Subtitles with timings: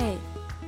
[0.00, 0.16] Hey,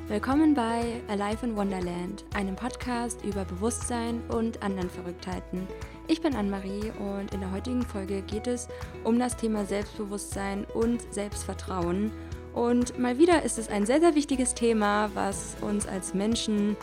[0.09, 5.69] willkommen bei Alive in Wonderland, einem Podcast über Bewusstsein und anderen Verrücktheiten.
[6.09, 8.67] Ich bin Anne-Marie und in der heutigen Folge geht es
[9.05, 12.11] um das Thema Selbstbewusstsein und Selbstvertrauen.
[12.55, 16.77] Und mal wieder ist es ein sehr, sehr wichtiges Thema, was uns als Menschen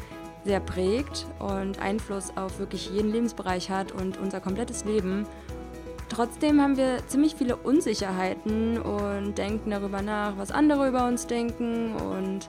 [0.46, 5.28] sehr prägt und Einfluss auf wirklich jeden Lebensbereich hat und unser komplettes Leben.
[6.18, 11.94] Trotzdem haben wir ziemlich viele Unsicherheiten und denken darüber nach, was andere über uns denken
[11.94, 12.40] und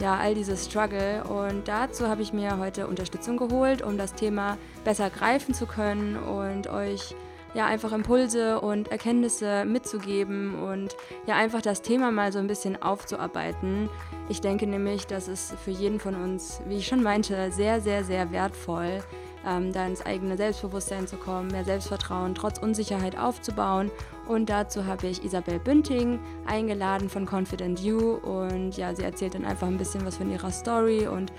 [0.00, 1.24] ja, all diese Struggle.
[1.24, 6.14] Und dazu habe ich mir heute Unterstützung geholt, um das Thema besser greifen zu können
[6.14, 7.16] und euch
[7.54, 10.94] ja einfach Impulse und Erkenntnisse mitzugeben und
[11.26, 13.90] ja einfach das Thema mal so ein bisschen aufzuarbeiten.
[14.28, 18.04] Ich denke nämlich, dass es für jeden von uns, wie ich schon meinte, sehr, sehr,
[18.04, 23.90] sehr wertvoll ist ähm, da ins eigene Selbstbewusstsein zu kommen, mehr Selbstvertrauen trotz Unsicherheit aufzubauen.
[24.26, 29.44] Und dazu habe ich Isabel Bünding eingeladen von Confident You und ja, sie erzählt dann
[29.44, 31.32] einfach ein bisschen was von ihrer Story und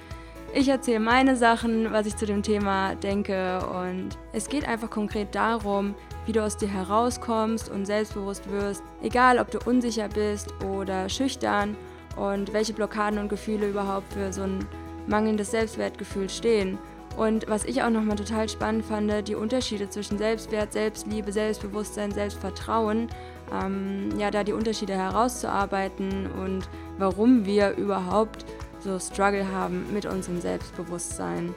[0.51, 5.35] ich erzähle meine Sachen, was ich zu dem Thema denke und es geht einfach konkret
[5.35, 5.93] darum,
[6.25, 11.77] wie du aus dir herauskommst und selbstbewusst wirst, egal ob du unsicher bist oder schüchtern
[12.15, 14.65] und welche Blockaden und Gefühle überhaupt für so ein
[15.05, 16.79] mangelndes Selbstwertgefühl stehen.
[17.19, 23.09] Und was ich auch nochmal total spannend fand, die Unterschiede zwischen Selbstwert, Selbstliebe, Selbstbewusstsein, Selbstvertrauen,
[23.51, 28.45] ähm, ja, da die Unterschiede herauszuarbeiten und warum wir überhaupt
[28.79, 31.53] so Struggle haben mit unserem Selbstbewusstsein.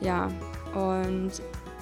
[0.00, 0.30] Ja,
[0.74, 1.32] und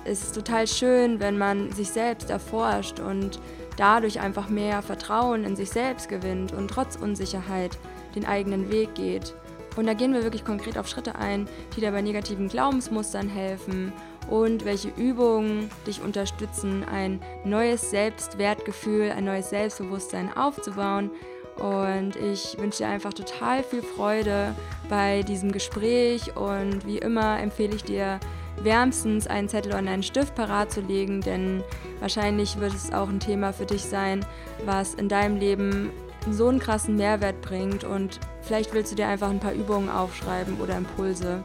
[0.04, 3.38] es ist total schön, wenn man sich selbst erforscht und
[3.76, 7.78] dadurch einfach mehr Vertrauen in sich selbst gewinnt und trotz Unsicherheit
[8.16, 9.36] den eigenen Weg geht.
[9.76, 13.92] Und da gehen wir wirklich konkret auf Schritte ein, die dir bei negativen Glaubensmustern helfen
[14.28, 21.10] und welche Übungen dich unterstützen, ein neues Selbstwertgefühl, ein neues Selbstbewusstsein aufzubauen.
[21.56, 24.54] Und ich wünsche dir einfach total viel Freude
[24.88, 28.18] bei diesem Gespräch und wie immer empfehle ich dir
[28.62, 31.62] wärmstens einen Zettel und einen Stift parat zu legen, denn
[32.00, 34.24] wahrscheinlich wird es auch ein Thema für dich sein,
[34.64, 35.90] was in deinem Leben
[36.30, 40.60] so einen krassen Mehrwert bringt und vielleicht willst du dir einfach ein paar Übungen aufschreiben
[40.60, 41.42] oder Impulse,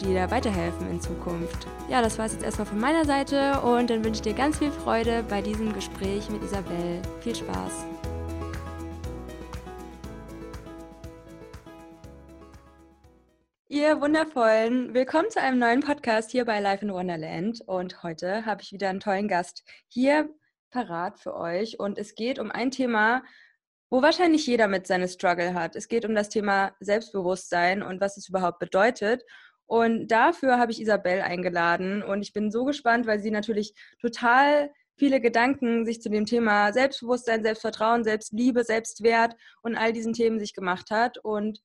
[0.00, 1.66] die dir weiterhelfen in Zukunft.
[1.88, 4.58] Ja, das war es jetzt erstmal von meiner Seite und dann wünsche ich dir ganz
[4.58, 7.00] viel Freude bei diesem Gespräch mit Isabel.
[7.20, 7.86] Viel Spaß!
[13.68, 17.62] Ihr Wundervollen, willkommen zu einem neuen Podcast hier bei Life in Wonderland.
[17.66, 20.28] Und heute habe ich wieder einen tollen Gast hier
[20.70, 21.78] parat für euch.
[21.78, 23.22] Und es geht um ein Thema,
[23.92, 25.76] wo wahrscheinlich jeder mit seine Struggle hat.
[25.76, 29.22] Es geht um das Thema Selbstbewusstsein und was es überhaupt bedeutet.
[29.66, 34.70] Und dafür habe ich Isabel eingeladen und ich bin so gespannt, weil sie natürlich total
[34.96, 40.54] viele Gedanken sich zu dem Thema Selbstbewusstsein, Selbstvertrauen, Selbstliebe, Selbstwert und all diesen Themen sich
[40.54, 41.60] gemacht hat und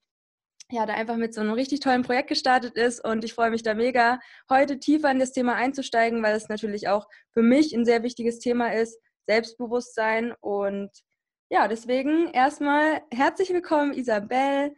[0.70, 3.64] ja, da einfach mit so einem richtig tollen Projekt gestartet ist und ich freue mich
[3.64, 7.86] da mega, heute tiefer in das Thema einzusteigen, weil es natürlich auch für mich ein
[7.86, 10.92] sehr wichtiges Thema ist, Selbstbewusstsein und
[11.50, 14.76] ja, deswegen erstmal herzlich willkommen, Isabel.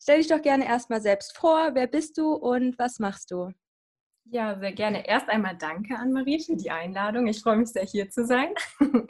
[0.00, 1.70] Stell dich doch gerne erstmal selbst vor.
[1.74, 3.50] Wer bist du und was machst du?
[4.26, 5.06] Ja, sehr gerne.
[5.06, 7.26] Erst einmal danke an Marie für die Einladung.
[7.26, 8.54] Ich freue mich sehr, hier zu sein.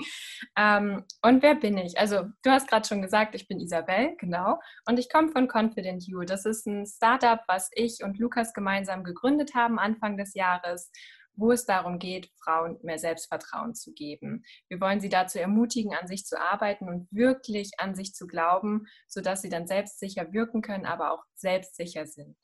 [0.57, 1.99] ähm, und wer bin ich?
[1.99, 4.59] Also, du hast gerade schon gesagt, ich bin Isabel, genau.
[4.87, 6.23] Und ich komme von Confident You.
[6.23, 10.91] Das ist ein Startup, was ich und Lukas gemeinsam gegründet haben Anfang des Jahres
[11.35, 14.45] wo es darum geht, Frauen mehr Selbstvertrauen zu geben.
[14.69, 18.87] Wir wollen sie dazu ermutigen, an sich zu arbeiten und wirklich an sich zu glauben,
[19.09, 22.37] sodass sie dann selbstsicher wirken können, aber auch selbstsicher sind.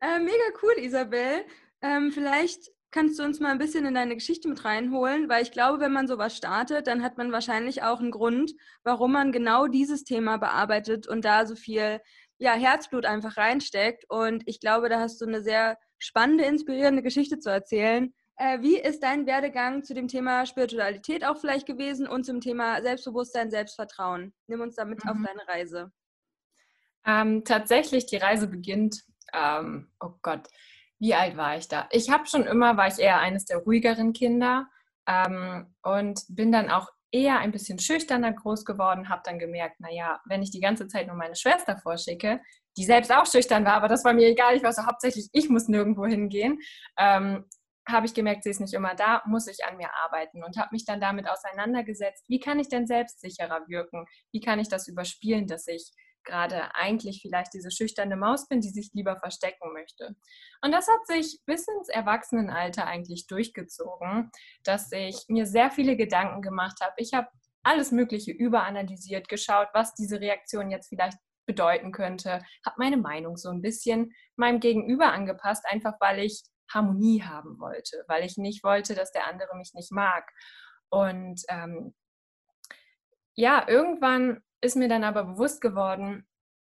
[0.00, 1.44] Äh, mega cool, Isabel.
[1.80, 5.50] Ähm, vielleicht kannst du uns mal ein bisschen in deine Geschichte mit reinholen, weil ich
[5.50, 8.52] glaube, wenn man sowas startet, dann hat man wahrscheinlich auch einen Grund,
[8.84, 12.00] warum man genau dieses Thema bearbeitet und da so viel
[12.38, 14.04] ja, Herzblut einfach reinsteckt.
[14.08, 18.14] Und ich glaube, da hast du eine sehr spannende, inspirierende Geschichte zu erzählen.
[18.36, 22.82] Äh, wie ist dein Werdegang zu dem Thema Spiritualität auch vielleicht gewesen und zum Thema
[22.82, 24.34] Selbstbewusstsein, Selbstvertrauen?
[24.48, 25.10] Nimm uns damit mhm.
[25.10, 25.92] auf deine Reise.
[27.06, 30.48] Ähm, tatsächlich, die Reise beginnt, ähm, oh Gott,
[30.98, 31.88] wie alt war ich da?
[31.90, 34.66] Ich habe schon immer, war ich eher eines der ruhigeren Kinder
[35.06, 40.20] ähm, und bin dann auch eher ein bisschen schüchterner groß geworden, habe dann gemerkt, naja,
[40.24, 42.40] wenn ich die ganze Zeit nur meine Schwester vorschicke,
[42.76, 45.48] die selbst auch schüchtern war, aber das war mir egal, ich war so hauptsächlich, ich
[45.48, 46.58] muss nirgendwo hingehen,
[46.98, 47.44] ähm,
[47.86, 50.70] habe ich gemerkt, sie ist nicht immer da, muss ich an mir arbeiten und habe
[50.72, 55.46] mich dann damit auseinandergesetzt, wie kann ich denn selbstsicherer wirken, wie kann ich das überspielen,
[55.46, 55.90] dass ich
[56.24, 60.16] gerade eigentlich vielleicht diese schüchterne Maus bin, die sich lieber verstecken möchte.
[60.62, 64.30] Und das hat sich bis ins Erwachsenenalter eigentlich durchgezogen,
[64.64, 66.94] dass ich mir sehr viele Gedanken gemacht habe.
[66.96, 67.28] Ich habe
[67.62, 73.50] alles Mögliche überanalysiert, geschaut, was diese Reaktion jetzt vielleicht bedeuten könnte, habe meine Meinung so
[73.50, 76.42] ein bisschen meinem Gegenüber angepasst, einfach weil ich
[76.72, 80.28] Harmonie haben wollte, weil ich nicht wollte, dass der andere mich nicht mag.
[80.88, 81.94] Und ähm,
[83.34, 86.26] ja, irgendwann ist mir dann aber bewusst geworden,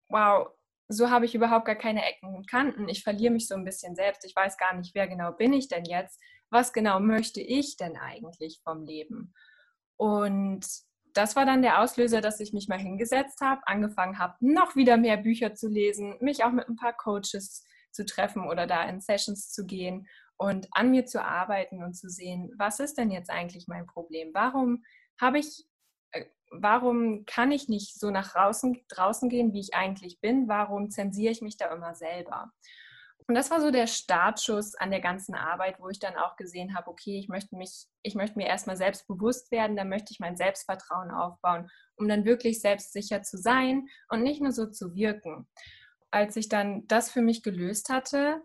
[0.08, 0.48] wow,
[0.88, 2.88] so habe ich überhaupt gar keine Ecken und Kanten.
[2.88, 4.24] Ich verliere mich so ein bisschen selbst.
[4.24, 6.20] Ich weiß gar nicht, wer genau bin ich denn jetzt?
[6.50, 9.32] Was genau möchte ich denn eigentlich vom Leben?
[9.96, 10.66] Und
[11.14, 14.96] das war dann der Auslöser, dass ich mich mal hingesetzt habe, angefangen habe, noch wieder
[14.96, 19.00] mehr Bücher zu lesen, mich auch mit ein paar Coaches zu treffen oder da in
[19.00, 23.30] Sessions zu gehen und an mir zu arbeiten und zu sehen, was ist denn jetzt
[23.30, 24.30] eigentlich mein Problem?
[24.32, 24.82] Warum
[25.20, 25.66] habe ich,
[26.12, 30.48] äh, warum kann ich nicht so nach draußen, draußen gehen, wie ich eigentlich bin?
[30.48, 32.52] Warum zensiere ich mich da immer selber?
[33.26, 36.74] Und das war so der Startschuss an der ganzen Arbeit, wo ich dann auch gesehen
[36.74, 40.20] habe, okay, ich möchte mich, ich möchte mir erstmal selbst bewusst werden, dann möchte ich
[40.20, 45.46] mein Selbstvertrauen aufbauen, um dann wirklich selbstsicher zu sein und nicht nur so zu wirken.
[46.10, 48.42] Als ich dann das für mich gelöst hatte,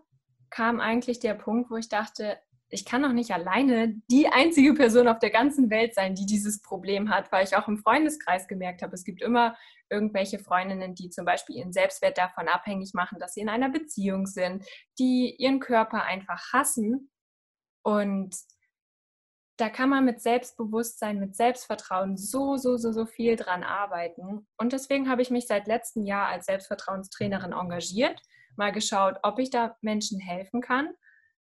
[0.50, 2.38] kam eigentlich der Punkt, wo ich dachte,
[2.68, 6.60] ich kann doch nicht alleine die einzige Person auf der ganzen Welt sein, die dieses
[6.62, 9.56] Problem hat, weil ich auch im Freundeskreis gemerkt habe, es gibt immer
[9.88, 14.26] irgendwelche Freundinnen, die zum Beispiel ihren Selbstwert davon abhängig machen, dass sie in einer Beziehung
[14.26, 14.64] sind,
[14.98, 17.10] die ihren Körper einfach hassen.
[17.82, 18.34] Und
[19.58, 24.46] da kann man mit Selbstbewusstsein, mit Selbstvertrauen so, so, so, so viel dran arbeiten.
[24.58, 28.20] Und deswegen habe ich mich seit letztem Jahr als Selbstvertrauenstrainerin engagiert,
[28.56, 30.88] mal geschaut, ob ich da Menschen helfen kann.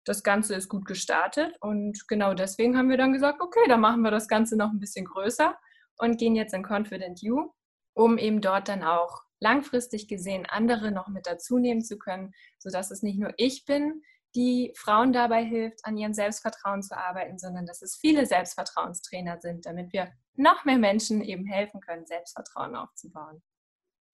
[0.05, 4.01] Das Ganze ist gut gestartet und genau deswegen haben wir dann gesagt, okay, dann machen
[4.01, 5.55] wir das Ganze noch ein bisschen größer
[5.97, 7.51] und gehen jetzt in Confident You,
[7.93, 12.91] um eben dort dann auch langfristig gesehen andere noch mit dazu nehmen zu können, sodass
[12.91, 14.01] es nicht nur ich bin,
[14.35, 19.65] die Frauen dabei hilft, an ihrem Selbstvertrauen zu arbeiten, sondern dass es viele Selbstvertrauenstrainer sind,
[19.65, 23.41] damit wir noch mehr Menschen eben helfen können, Selbstvertrauen aufzubauen.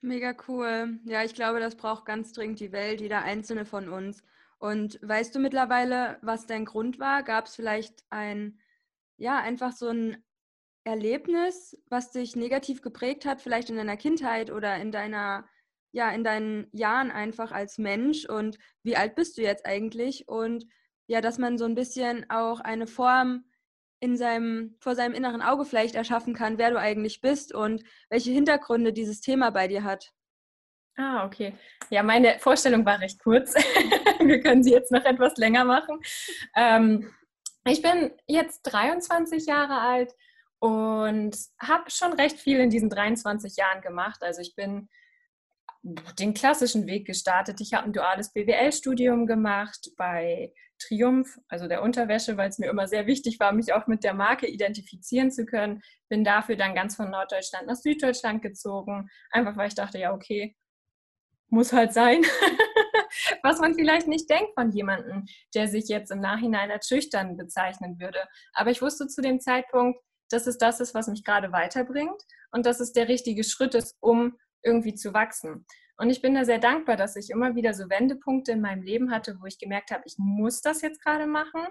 [0.01, 0.99] Mega cool.
[1.05, 4.23] Ja, ich glaube, das braucht ganz dringend die Welt, jeder einzelne von uns.
[4.61, 7.23] Und weißt du mittlerweile, was dein Grund war?
[7.23, 8.59] Gab es vielleicht ein,
[9.17, 10.23] ja, einfach so ein
[10.83, 15.47] Erlebnis, was dich negativ geprägt hat, vielleicht in deiner Kindheit oder in deiner
[15.91, 20.27] ja, in deinen Jahren einfach als Mensch und wie alt bist du jetzt eigentlich?
[20.27, 20.65] Und
[21.07, 23.43] ja, dass man so ein bisschen auch eine Form
[23.99, 28.31] in seinem, vor seinem inneren Auge vielleicht erschaffen kann, wer du eigentlich bist und welche
[28.31, 30.13] Hintergründe dieses Thema bei dir hat.
[30.97, 31.53] Ah, okay.
[31.89, 33.53] Ja, meine Vorstellung war recht kurz.
[34.19, 35.99] Wir können sie jetzt noch etwas länger machen.
[36.55, 37.13] Ähm,
[37.65, 40.13] ich bin jetzt 23 Jahre alt
[40.59, 44.21] und habe schon recht viel in diesen 23 Jahren gemacht.
[44.21, 44.89] Also ich bin
[46.19, 47.59] den klassischen Weg gestartet.
[47.61, 52.87] Ich habe ein duales BWL-Studium gemacht bei Triumph, also der Unterwäsche, weil es mir immer
[52.87, 55.81] sehr wichtig war, mich auch mit der Marke identifizieren zu können.
[56.09, 60.55] Bin dafür dann ganz von Norddeutschland nach Süddeutschland gezogen, einfach weil ich dachte, ja, okay,
[61.51, 62.23] muss halt sein.
[63.43, 67.99] Was man vielleicht nicht denkt von jemandem, der sich jetzt im Nachhinein als schüchtern bezeichnen
[67.99, 68.19] würde.
[68.53, 69.99] Aber ich wusste zu dem Zeitpunkt,
[70.29, 72.21] dass es das ist, was mich gerade weiterbringt
[72.51, 75.65] und dass es der richtige Schritt ist, um irgendwie zu wachsen.
[75.97, 79.11] Und ich bin da sehr dankbar, dass ich immer wieder so Wendepunkte in meinem Leben
[79.11, 81.61] hatte, wo ich gemerkt habe, ich muss das jetzt gerade machen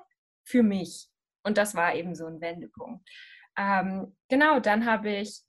[0.44, 1.08] für mich.
[1.42, 3.08] Und das war eben so ein Wendepunkt.
[3.56, 5.40] Ähm, genau, dann habe ich,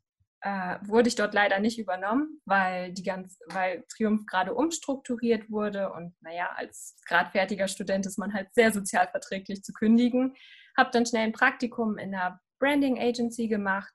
[0.42, 5.92] äh, wurde ich dort leider nicht übernommen, weil die ganz, weil Triumph gerade umstrukturiert wurde
[5.94, 10.36] und naja, als gerade fertiger Student ist man halt sehr sozialverträglich zu kündigen.
[10.76, 13.94] Habe dann schnell ein Praktikum in einer Branding Agency gemacht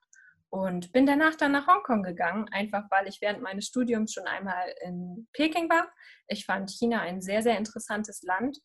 [0.49, 4.73] und bin danach dann nach Hongkong gegangen, einfach weil ich während meines Studiums schon einmal
[4.85, 5.89] in Peking war.
[6.27, 8.57] Ich fand China ein sehr, sehr interessantes Land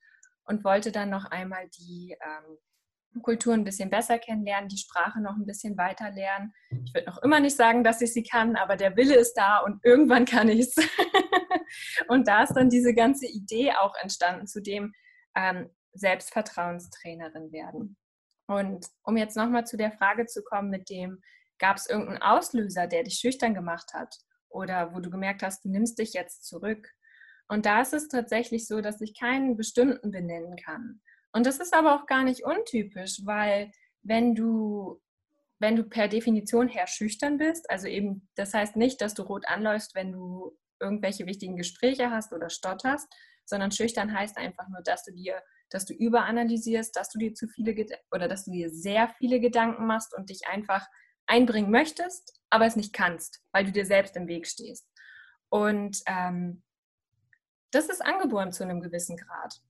[0.45, 2.59] und wollte dann noch einmal die ähm,
[3.21, 6.55] Kultur ein bisschen besser kennenlernen, die Sprache noch ein bisschen weiter lernen.
[6.71, 9.59] Ich würde noch immer nicht sagen, dass ich sie kann, aber der Wille ist da
[9.59, 10.77] und irgendwann kann ich es.
[12.09, 14.95] und da ist dann diese ganze Idee auch entstanden, zu dem
[15.37, 17.97] ähm, Selbstvertrauenstrainerin werden.
[18.47, 21.21] Und um jetzt nochmal zu der Frage zu kommen mit dem,
[21.63, 24.19] Gab es irgendeinen Auslöser, der dich schüchtern gemacht hat?
[24.49, 26.93] Oder wo du gemerkt hast, du nimmst dich jetzt zurück?
[27.47, 31.01] Und da ist es tatsächlich so, dass ich keinen bestimmten benennen kann.
[31.33, 33.73] Und das ist aber auch gar nicht untypisch, weil
[34.03, 35.01] wenn du,
[35.59, 39.47] wenn du per Definition her schüchtern bist, also eben, das heißt nicht, dass du rot
[39.47, 43.09] anläufst, wenn du irgendwelche wichtigen Gespräche hast oder stotterst,
[43.45, 47.49] sondern schüchtern heißt einfach nur, dass du dir, dass du überanalysierst, dass du dir zu
[47.49, 47.75] viele
[48.11, 50.87] oder dass du dir sehr viele Gedanken machst und dich einfach
[51.27, 54.87] einbringen möchtest, aber es nicht kannst, weil du dir selbst im Weg stehst.
[55.49, 56.63] Und ähm,
[57.71, 59.61] das ist angeboren zu einem gewissen Grad.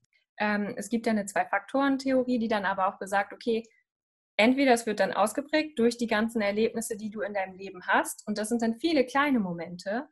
[0.43, 3.63] Ähm, es gibt ja eine Zwei-Faktoren-Theorie, die dann aber auch besagt, okay,
[4.35, 8.27] entweder es wird dann ausgeprägt durch die ganzen Erlebnisse, die du in deinem Leben hast,
[8.27, 10.09] und das sind dann viele kleine Momente,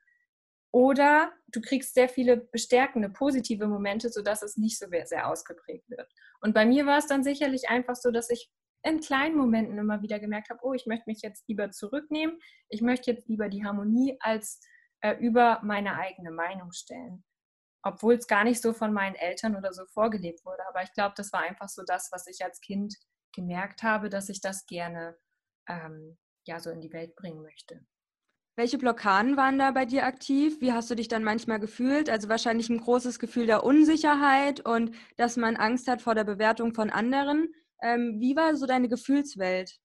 [0.73, 6.09] oder du kriegst sehr viele bestärkende, positive Momente, sodass es nicht so sehr ausgeprägt wird.
[6.39, 8.49] Und bei mir war es dann sicherlich einfach so, dass ich
[8.83, 12.81] in kleinen Momenten immer wieder gemerkt habe, oh, ich möchte mich jetzt lieber zurücknehmen, ich
[12.81, 14.61] möchte jetzt lieber die Harmonie als
[15.01, 17.25] äh, über meine eigene Meinung stellen.
[17.83, 20.65] Obwohl es gar nicht so von meinen Eltern oder so vorgelebt wurde.
[20.67, 22.95] Aber ich glaube, das war einfach so das, was ich als Kind
[23.33, 25.17] gemerkt habe, dass ich das gerne
[25.67, 27.85] ähm, ja so in die Welt bringen möchte.
[28.57, 30.59] Welche Blockaden waren da bei dir aktiv?
[30.59, 32.09] Wie hast du dich dann manchmal gefühlt?
[32.09, 36.73] Also wahrscheinlich ein großes Gefühl der Unsicherheit und dass man Angst hat vor der Bewertung
[36.73, 37.53] von anderen.
[37.81, 39.79] Ähm, wie war so deine Gefühlswelt?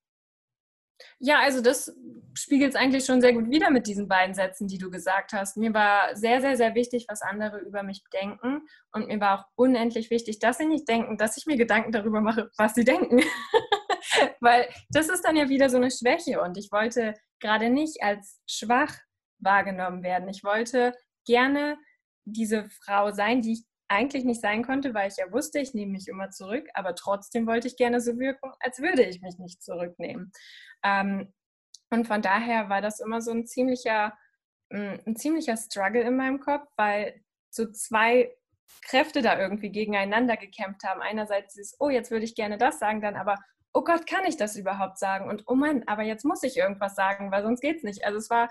[1.18, 1.94] Ja, also das
[2.34, 5.56] spiegelt es eigentlich schon sehr gut wieder mit diesen beiden Sätzen, die du gesagt hast.
[5.56, 8.66] Mir war sehr, sehr, sehr wichtig, was andere über mich denken.
[8.92, 12.20] Und mir war auch unendlich wichtig, dass sie nicht denken, dass ich mir Gedanken darüber
[12.20, 13.20] mache, was sie denken.
[14.40, 16.40] Weil das ist dann ja wieder so eine Schwäche.
[16.40, 18.94] Und ich wollte gerade nicht als schwach
[19.38, 20.28] wahrgenommen werden.
[20.28, 20.92] Ich wollte
[21.26, 21.76] gerne
[22.24, 25.92] diese Frau sein, die ich eigentlich nicht sein konnte, weil ich ja wusste, ich nehme
[25.92, 29.62] mich immer zurück, aber trotzdem wollte ich gerne so wirken, als würde ich mich nicht
[29.62, 30.32] zurücknehmen.
[30.82, 31.32] Ähm,
[31.90, 34.12] und von daher war das immer so ein ziemlicher,
[34.70, 38.32] mm, ein ziemlicher Struggle in meinem Kopf, weil so zwei
[38.82, 41.00] Kräfte da irgendwie gegeneinander gekämpft haben.
[41.00, 43.36] Einerseits dieses, oh, jetzt würde ich gerne das sagen, dann aber,
[43.72, 45.28] oh Gott, kann ich das überhaupt sagen?
[45.28, 48.04] Und oh Mann, aber jetzt muss ich irgendwas sagen, weil sonst geht es nicht.
[48.04, 48.50] Also es war,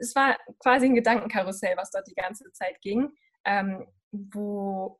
[0.00, 3.10] es war quasi ein Gedankenkarussell, was dort die ganze Zeit ging.
[3.44, 4.98] Ähm, wo,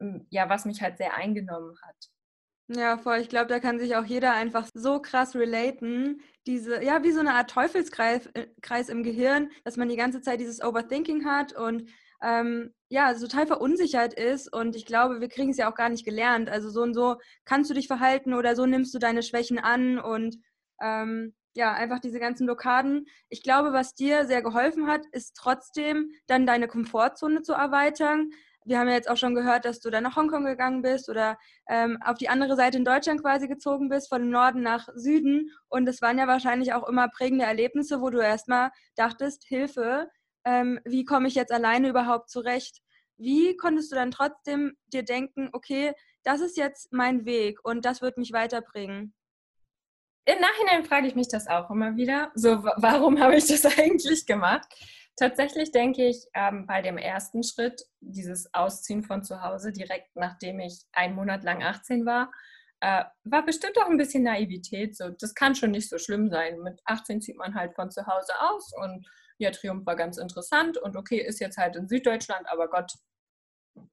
[0.00, 1.96] hm, ja, was mich halt sehr eingenommen hat.
[2.68, 3.18] Ja, voll.
[3.18, 6.22] Ich glaube, da kann sich auch jeder einfach so krass relaten.
[6.46, 10.22] Diese, ja, wie so eine Art Teufelskreis äh, Kreis im Gehirn, dass man die ganze
[10.22, 11.90] Zeit dieses Overthinking hat und
[12.22, 14.52] ähm, ja, total verunsichert ist.
[14.52, 16.48] Und ich glaube, wir kriegen es ja auch gar nicht gelernt.
[16.48, 19.98] Also so und so kannst du dich verhalten oder so nimmst du deine Schwächen an
[19.98, 20.36] und
[20.80, 23.06] ähm, ja, einfach diese ganzen Blockaden.
[23.28, 28.30] Ich glaube, was dir sehr geholfen hat, ist trotzdem dann deine Komfortzone zu erweitern.
[28.64, 31.36] Wir haben ja jetzt auch schon gehört, dass du dann nach Hongkong gegangen bist oder
[31.68, 35.50] ähm, auf die andere Seite in Deutschland quasi gezogen bist, von Norden nach Süden.
[35.68, 40.08] Und das waren ja wahrscheinlich auch immer prägende Erlebnisse, wo du erstmal dachtest, Hilfe,
[40.44, 42.82] ähm, wie komme ich jetzt alleine überhaupt zurecht?
[43.16, 45.92] Wie konntest du dann trotzdem dir denken, okay,
[46.24, 49.12] das ist jetzt mein Weg und das wird mich weiterbringen?
[50.24, 52.30] Im Nachhinein frage ich mich das auch immer wieder.
[52.34, 54.66] So, warum habe ich das eigentlich gemacht?
[55.16, 60.60] Tatsächlich denke ich, ähm, bei dem ersten Schritt, dieses Ausziehen von zu Hause, direkt nachdem
[60.60, 62.30] ich einen Monat lang 18 war,
[62.80, 64.96] äh, war bestimmt auch ein bisschen Naivität.
[64.96, 66.60] So, das kann schon nicht so schlimm sein.
[66.60, 69.06] Mit 18 zieht man halt von zu Hause aus und
[69.38, 72.92] ja, Triumph war ganz interessant und okay, ist jetzt halt in Süddeutschland, aber Gott,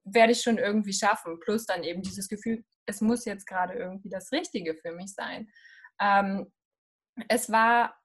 [0.03, 1.39] werde ich schon irgendwie schaffen.
[1.39, 5.49] Plus dann eben dieses Gefühl, es muss jetzt gerade irgendwie das Richtige für mich sein.
[5.99, 6.51] Ähm,
[7.27, 7.95] es war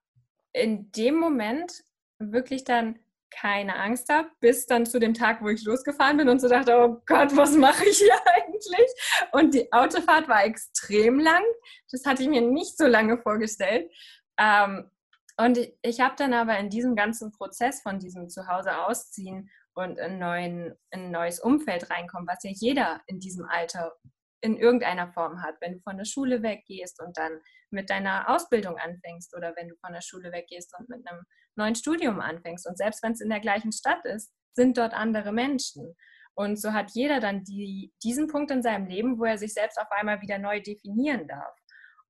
[0.52, 1.84] in dem Moment
[2.18, 2.98] wirklich dann
[3.30, 6.76] keine Angst habe, bis dann zu dem Tag, wo ich losgefahren bin und so dachte,
[6.76, 8.88] oh Gott, was mache ich hier eigentlich?
[9.32, 11.42] Und die Autofahrt war extrem lang.
[11.90, 13.90] Das hatte ich mir nicht so lange vorgestellt.
[14.38, 14.90] Ähm,
[15.36, 20.18] und ich habe dann aber in diesem ganzen Prozess von diesem Zuhause ausziehen und in,
[20.18, 23.96] neuen, in ein neues Umfeld reinkommen, was ja jeder in diesem Alter
[24.42, 25.56] in irgendeiner Form hat.
[25.60, 27.40] Wenn du von der Schule weggehst und dann
[27.74, 31.22] mit deiner Ausbildung anfängst oder wenn du von der Schule weggehst und mit einem
[31.56, 32.66] neuen Studium anfängst.
[32.66, 35.94] Und selbst wenn es in der gleichen Stadt ist, sind dort andere Menschen.
[36.34, 39.78] Und so hat jeder dann die, diesen Punkt in seinem Leben, wo er sich selbst
[39.78, 41.54] auf einmal wieder neu definieren darf.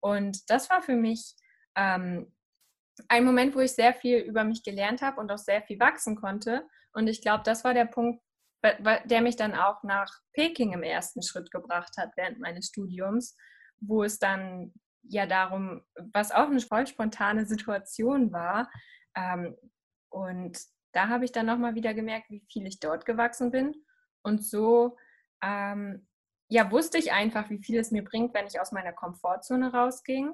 [0.00, 1.34] Und das war für mich
[1.76, 2.32] ähm,
[3.08, 6.16] ein Moment, wo ich sehr viel über mich gelernt habe und auch sehr viel wachsen
[6.16, 6.66] konnte.
[6.92, 8.22] Und ich glaube, das war der Punkt,
[8.62, 13.36] der mich dann auch nach Peking im ersten Schritt gebracht hat während meines Studiums,
[13.80, 14.72] wo es dann
[15.08, 15.82] ja darum,
[16.12, 18.70] was auch eine voll spontane Situation war.
[19.16, 19.56] Ähm,
[20.10, 20.58] und
[20.92, 23.74] da habe ich dann nochmal wieder gemerkt, wie viel ich dort gewachsen bin.
[24.22, 24.96] Und so
[25.42, 26.06] ähm,
[26.48, 30.32] ja, wusste ich einfach, wie viel es mir bringt, wenn ich aus meiner Komfortzone rausging,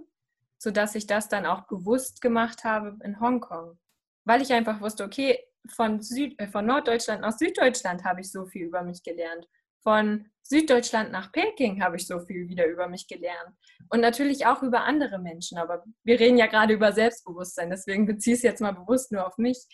[0.59, 3.79] sodass ich das dann auch bewusst gemacht habe in Hongkong.
[4.25, 8.47] Weil ich einfach wusste, okay, von, Süd, äh, von Norddeutschland nach Süddeutschland habe ich so
[8.47, 9.47] viel über mich gelernt.
[9.83, 13.57] Von Süddeutschland nach Peking habe ich so viel wieder über mich gelernt.
[13.89, 15.59] Und natürlich auch über andere Menschen.
[15.59, 19.27] Aber wir reden ja gerade über Selbstbewusstsein, deswegen beziehe ich es jetzt mal bewusst nur
[19.27, 19.65] auf mich.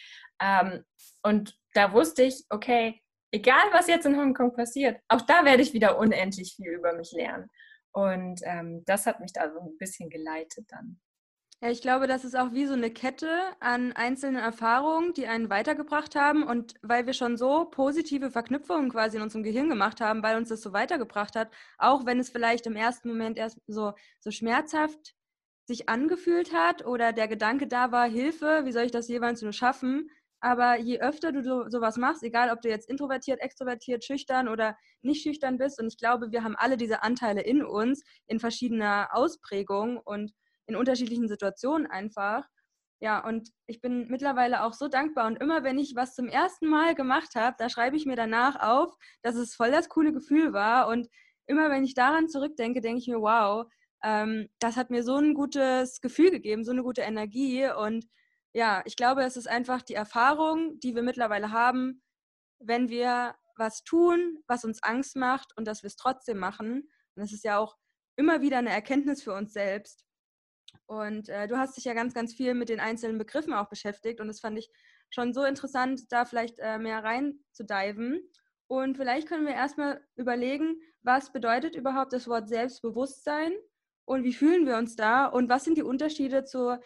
[0.40, 0.84] Ähm,
[1.22, 3.00] und da wusste ich, okay,
[3.32, 7.12] egal was jetzt in Hongkong passiert, auch da werde ich wieder unendlich viel über mich
[7.12, 7.48] lernen.
[7.92, 11.00] Und ähm, das hat mich da so ein bisschen geleitet dann.
[11.62, 13.28] Ja, ich glaube, das ist auch wie so eine Kette
[13.60, 16.42] an einzelnen Erfahrungen, die einen weitergebracht haben.
[16.42, 20.50] Und weil wir schon so positive Verknüpfungen quasi in unserem Gehirn gemacht haben, weil uns
[20.50, 25.14] das so weitergebracht hat, auch wenn es vielleicht im ersten Moment erst so, so schmerzhaft
[25.64, 29.52] sich angefühlt hat oder der Gedanke da war, Hilfe, wie soll ich das jeweils nur
[29.52, 30.10] schaffen,
[30.40, 34.76] Aber je öfter du so, sowas machst, egal ob du jetzt introvertiert, extrovertiert, schüchtern oder
[35.02, 39.08] nicht schüchtern bist, und ich glaube, wir haben alle diese Anteile in uns in verschiedener
[39.12, 40.32] Ausprägung und
[40.66, 42.46] in unterschiedlichen Situationen einfach.
[43.00, 45.26] Ja, und ich bin mittlerweile auch so dankbar.
[45.26, 48.56] Und immer wenn ich was zum ersten Mal gemacht habe, da schreibe ich mir danach
[48.60, 50.88] auf, dass es voll das coole Gefühl war.
[50.88, 51.08] Und
[51.46, 53.66] immer wenn ich daran zurückdenke, denke ich mir, wow,
[54.02, 57.68] ähm, das hat mir so ein gutes Gefühl gegeben, so eine gute Energie.
[57.68, 58.06] Und
[58.54, 62.02] ja, ich glaube, es ist einfach die Erfahrung, die wir mittlerweile haben,
[62.58, 66.88] wenn wir was tun, was uns Angst macht und dass wir es trotzdem machen.
[67.14, 67.76] Und das ist ja auch
[68.16, 70.05] immer wieder eine Erkenntnis für uns selbst.
[70.86, 74.20] Und äh, du hast dich ja ganz, ganz viel mit den einzelnen Begriffen auch beschäftigt
[74.20, 74.70] und das fand ich
[75.10, 78.20] schon so interessant, da vielleicht äh, mehr rein zu diven.
[78.68, 83.52] Und vielleicht können wir erstmal überlegen, was bedeutet überhaupt das Wort Selbstbewusstsein
[84.04, 86.78] und wie fühlen wir uns da und was sind die Unterschiede zu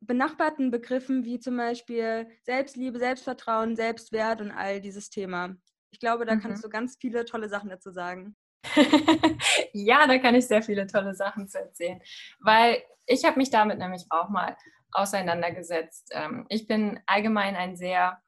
[0.00, 5.56] benachbarten Begriffen wie zum Beispiel Selbstliebe, Selbstvertrauen, Selbstwert und all dieses Thema.
[5.90, 6.40] Ich glaube, da mhm.
[6.40, 8.36] kannst du ganz viele tolle Sachen dazu sagen.
[9.72, 12.00] ja, da kann ich sehr viele tolle Sachen zu erzählen,
[12.40, 14.56] weil ich habe mich damit nämlich auch mal
[14.92, 16.10] auseinandergesetzt.
[16.12, 18.20] Ähm, ich bin allgemein ein sehr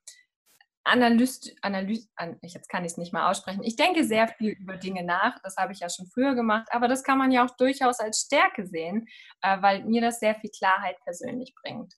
[0.83, 2.09] Analyst, Analyst,
[2.43, 3.63] jetzt kann ich es nicht mal aussprechen.
[3.63, 5.39] Ich denke sehr viel über Dinge nach.
[5.43, 8.21] Das habe ich ja schon früher gemacht, aber das kann man ja auch durchaus als
[8.21, 9.07] Stärke sehen,
[9.43, 11.95] äh, weil mir das sehr viel Klarheit persönlich bringt.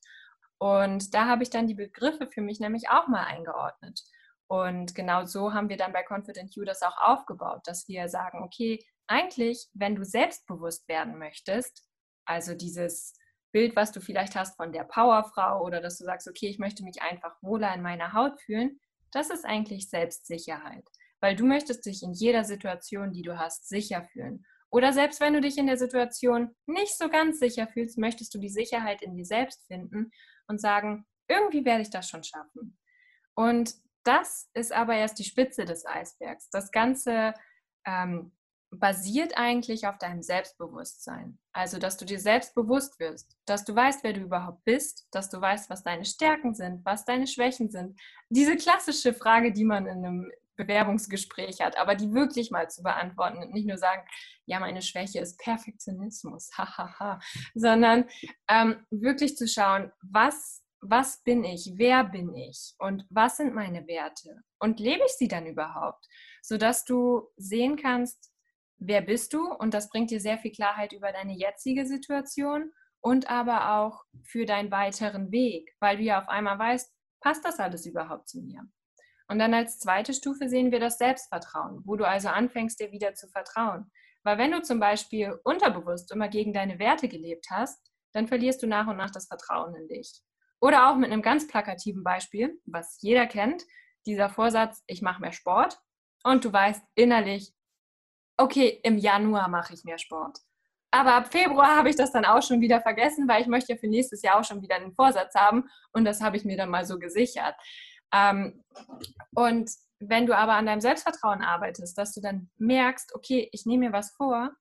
[0.57, 4.01] Und da habe ich dann die Begriffe für mich nämlich auch mal eingeordnet.
[4.47, 8.43] Und genau so haben wir dann bei Confident You das auch aufgebaut, dass wir sagen,
[8.43, 11.85] okay, eigentlich, wenn du selbstbewusst werden möchtest,
[12.25, 13.13] also dieses
[13.51, 16.83] Bild, was du vielleicht hast von der Powerfrau oder dass du sagst, okay, ich möchte
[16.83, 18.79] mich einfach wohler in meiner Haut fühlen,
[19.11, 20.87] das ist eigentlich Selbstsicherheit,
[21.21, 24.45] weil du möchtest dich in jeder Situation, die du hast, sicher fühlen.
[24.71, 28.39] Oder selbst wenn du dich in der Situation nicht so ganz sicher fühlst, möchtest du
[28.39, 30.11] die Sicherheit in dir selbst finden
[30.47, 32.79] und sagen, irgendwie werde ich das schon schaffen.
[33.35, 36.49] Und das ist aber erst die Spitze des Eisbergs.
[36.49, 37.33] Das Ganze
[37.85, 38.31] ähm,
[38.79, 41.37] basiert eigentlich auf deinem Selbstbewusstsein.
[41.51, 45.29] Also, dass du dir selbst bewusst wirst, dass du weißt, wer du überhaupt bist, dass
[45.29, 47.99] du weißt, was deine Stärken sind, was deine Schwächen sind.
[48.29, 53.37] Diese klassische Frage, die man in einem Bewerbungsgespräch hat, aber die wirklich mal zu beantworten
[53.37, 54.03] und nicht nur sagen,
[54.45, 57.19] ja, meine Schwäche ist Perfektionismus, hahaha,
[57.55, 58.05] sondern
[58.49, 63.87] ähm, wirklich zu schauen, was, was bin ich, wer bin ich und was sind meine
[63.87, 66.07] Werte und lebe ich sie dann überhaupt,
[66.41, 68.31] sodass du sehen kannst,
[68.77, 73.29] wer bist du und das bringt dir sehr viel Klarheit über deine jetzige Situation und
[73.29, 76.91] aber auch für deinen weiteren Weg, weil du ja auf einmal weißt,
[77.21, 78.61] passt das alles überhaupt zu mir?
[79.27, 83.13] Und dann als zweite Stufe sehen wir das Selbstvertrauen, wo du also anfängst, dir wieder
[83.13, 83.89] zu vertrauen.
[84.23, 87.79] Weil wenn du zum Beispiel unterbewusst immer gegen deine Werte gelebt hast,
[88.11, 90.21] dann verlierst du nach und nach das Vertrauen in dich.
[90.63, 93.65] Oder auch mit einem ganz plakativen Beispiel, was jeder kennt,
[94.05, 95.77] dieser Vorsatz, ich mache mehr Sport
[96.23, 97.53] und du weißt innerlich,
[98.37, 100.39] okay, im Januar mache ich mehr Sport.
[100.89, 103.77] Aber ab Februar habe ich das dann auch schon wieder vergessen, weil ich möchte ja
[103.77, 106.69] für nächstes Jahr auch schon wieder einen Vorsatz haben und das habe ich mir dann
[106.69, 107.55] mal so gesichert.
[108.13, 108.63] Ähm,
[109.35, 113.87] und wenn du aber an deinem Selbstvertrauen arbeitest, dass du dann merkst, okay, ich nehme
[113.87, 114.51] mir was vor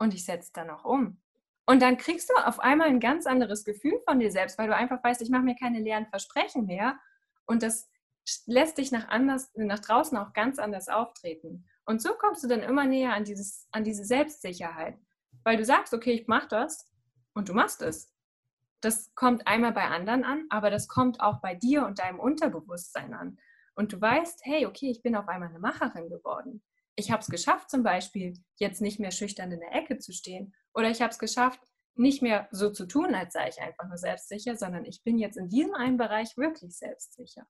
[0.00, 1.22] und ich setze es dann auch um.
[1.68, 4.74] Und dann kriegst du auf einmal ein ganz anderes Gefühl von dir selbst, weil du
[4.74, 6.98] einfach weißt, ich mache mir keine leeren Versprechen mehr.
[7.44, 7.90] Und das
[8.46, 11.66] lässt dich nach, anders, nach draußen auch ganz anders auftreten.
[11.84, 14.98] Und so kommst du dann immer näher an, dieses, an diese Selbstsicherheit,
[15.44, 16.90] weil du sagst, okay, ich mache das
[17.34, 18.14] und du machst es.
[18.80, 23.12] Das kommt einmal bei anderen an, aber das kommt auch bei dir und deinem Unterbewusstsein
[23.12, 23.38] an.
[23.74, 26.62] Und du weißt, hey, okay, ich bin auf einmal eine Macherin geworden.
[26.96, 30.54] Ich habe es geschafft, zum Beispiel jetzt nicht mehr schüchtern in der Ecke zu stehen.
[30.78, 31.60] Oder ich habe es geschafft,
[31.96, 35.36] nicht mehr so zu tun, als sei ich einfach nur selbstsicher, sondern ich bin jetzt
[35.36, 37.48] in diesem einen Bereich wirklich selbstsicher.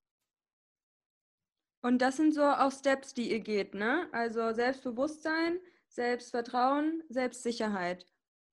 [1.82, 4.08] Und das sind so auch Steps, die ihr geht, ne?
[4.12, 8.06] Also Selbstbewusstsein, Selbstvertrauen, Selbstsicherheit.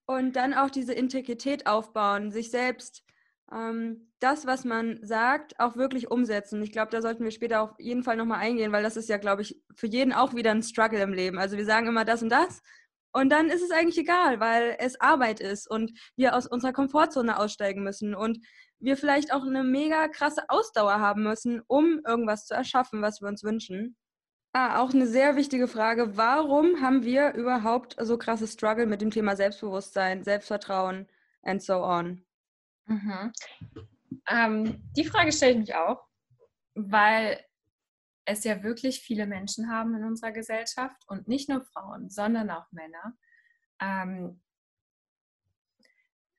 [0.06, 3.06] Und dann auch diese Integrität aufbauen, sich selbst
[3.54, 6.62] ähm, das, was man sagt, auch wirklich umsetzen.
[6.62, 9.18] Ich glaube, da sollten wir später auf jeden Fall nochmal eingehen, weil das ist ja,
[9.18, 11.38] glaube ich, für jeden auch wieder ein Struggle im Leben.
[11.38, 12.62] Also wir sagen immer das und das
[13.16, 17.40] und dann ist es eigentlich egal, weil es Arbeit ist und wir aus unserer Komfortzone
[17.40, 18.46] aussteigen müssen und
[18.78, 23.30] wir vielleicht auch eine mega krasse Ausdauer haben müssen, um irgendwas zu erschaffen, was wir
[23.30, 23.96] uns wünschen.
[24.52, 26.18] Ah, auch eine sehr wichtige Frage.
[26.18, 31.08] Warum haben wir überhaupt so krasse Struggle mit dem Thema Selbstbewusstsein, Selbstvertrauen
[31.42, 32.22] and so on?
[32.88, 33.32] Mhm.
[34.30, 36.04] Ähm, die Frage stelle ich mich auch,
[36.74, 37.40] weil
[38.26, 42.72] es ja wirklich viele Menschen haben in unserer Gesellschaft und nicht nur Frauen, sondern auch
[42.72, 43.16] Männer,
[43.80, 44.42] ähm,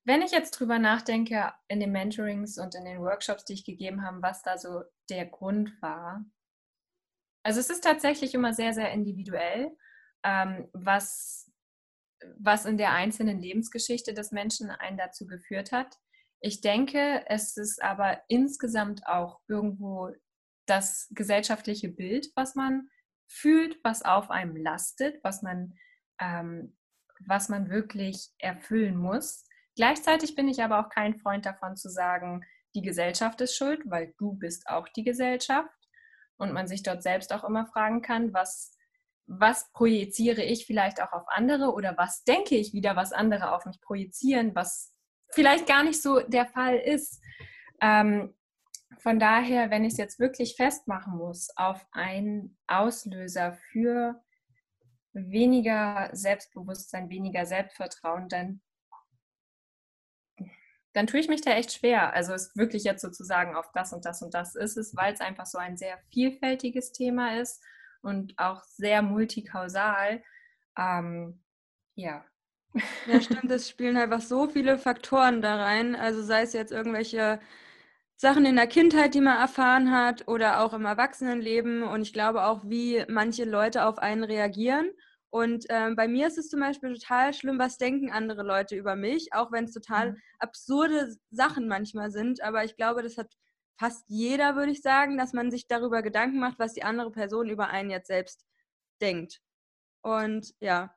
[0.06, 4.02] wenn ich jetzt drüber nachdenke, in den Mentorings und in den Workshops, die ich gegeben
[4.02, 6.24] habe, was da so der Grund war.
[7.42, 9.76] Also es ist tatsächlich immer sehr, sehr individuell,
[10.22, 11.50] ähm, was,
[12.38, 15.98] was in der einzelnen Lebensgeschichte des Menschen einen dazu geführt hat.
[16.40, 20.10] Ich denke, es ist aber insgesamt auch irgendwo
[20.66, 22.88] das gesellschaftliche Bild, was man
[23.28, 25.74] fühlt, was auf einem lastet, was man,
[26.20, 26.76] ähm,
[27.26, 29.44] was man wirklich erfüllen muss.
[29.74, 34.14] Gleichzeitig bin ich aber auch kein Freund davon zu sagen, die Gesellschaft ist schuld, weil
[34.18, 35.70] du bist auch die Gesellschaft
[36.36, 38.76] und man sich dort selbst auch immer fragen kann, was,
[39.26, 43.64] was projiziere ich vielleicht auch auf andere oder was denke ich wieder, was andere auf
[43.66, 44.92] mich projizieren, was
[45.32, 47.22] vielleicht gar nicht so der Fall ist.
[47.80, 48.34] Ähm,
[48.98, 54.22] von daher, wenn ich es jetzt wirklich festmachen muss auf einen Auslöser für
[55.12, 58.60] weniger Selbstbewusstsein, weniger Selbstvertrauen, dann
[60.96, 62.14] dann tue ich mich da echt schwer.
[62.14, 65.20] Also es wirklich jetzt sozusagen auf das und das und das ist es, weil es
[65.20, 67.62] einfach so ein sehr vielfältiges Thema ist
[68.00, 70.22] und auch sehr multikausal.
[70.78, 71.42] Ähm,
[71.96, 72.24] ja.
[73.06, 75.94] Ja, stimmt, es spielen einfach so viele Faktoren da rein.
[75.94, 77.40] Also sei es jetzt irgendwelche
[78.16, 82.44] Sachen in der Kindheit, die man erfahren hat oder auch im Erwachsenenleben und ich glaube
[82.44, 84.90] auch, wie manche Leute auf einen reagieren.
[85.28, 88.96] Und ähm, bei mir ist es zum Beispiel total schlimm, was denken andere Leute über
[88.96, 90.16] mich, auch wenn es total mhm.
[90.38, 92.42] absurde Sachen manchmal sind.
[92.42, 93.36] Aber ich glaube, das hat
[93.78, 97.50] fast jeder, würde ich sagen, dass man sich darüber Gedanken macht, was die andere Person
[97.50, 98.46] über einen jetzt selbst
[99.02, 99.42] denkt.
[100.02, 100.94] Und ja.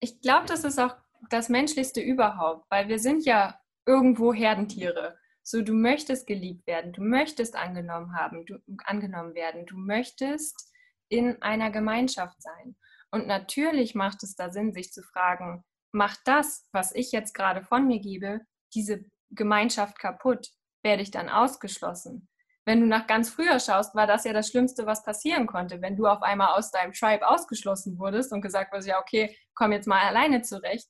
[0.00, 0.94] Ich glaube, das ist auch
[1.30, 5.18] das Menschlichste überhaupt, weil wir sind ja irgendwo Herdentiere.
[5.46, 10.72] So, du möchtest geliebt werden, du möchtest angenommen haben, du, angenommen werden, du möchtest
[11.08, 12.76] in einer Gemeinschaft sein.
[13.10, 17.62] Und natürlich macht es da Sinn, sich zu fragen, macht das, was ich jetzt gerade
[17.62, 18.40] von mir gebe,
[18.72, 20.48] diese Gemeinschaft kaputt?
[20.82, 22.28] Werde ich dann ausgeschlossen?
[22.64, 25.96] Wenn du nach ganz früher schaust, war das ja das Schlimmste, was passieren konnte, wenn
[25.96, 29.86] du auf einmal aus deinem Tribe ausgeschlossen wurdest und gesagt wurde, ja, okay, komm jetzt
[29.86, 30.88] mal alleine zurecht.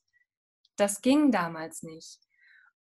[0.77, 2.19] Das ging damals nicht.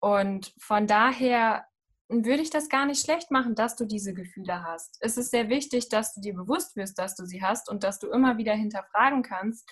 [0.04, 1.64] Und von daher
[2.10, 4.98] würde ich das gar nicht schlecht machen, dass du diese Gefühle hast.
[5.00, 8.00] Es ist sehr wichtig, dass du dir bewusst wirst, dass du sie hast und dass
[8.00, 9.66] du immer wieder hinterfragen kannst,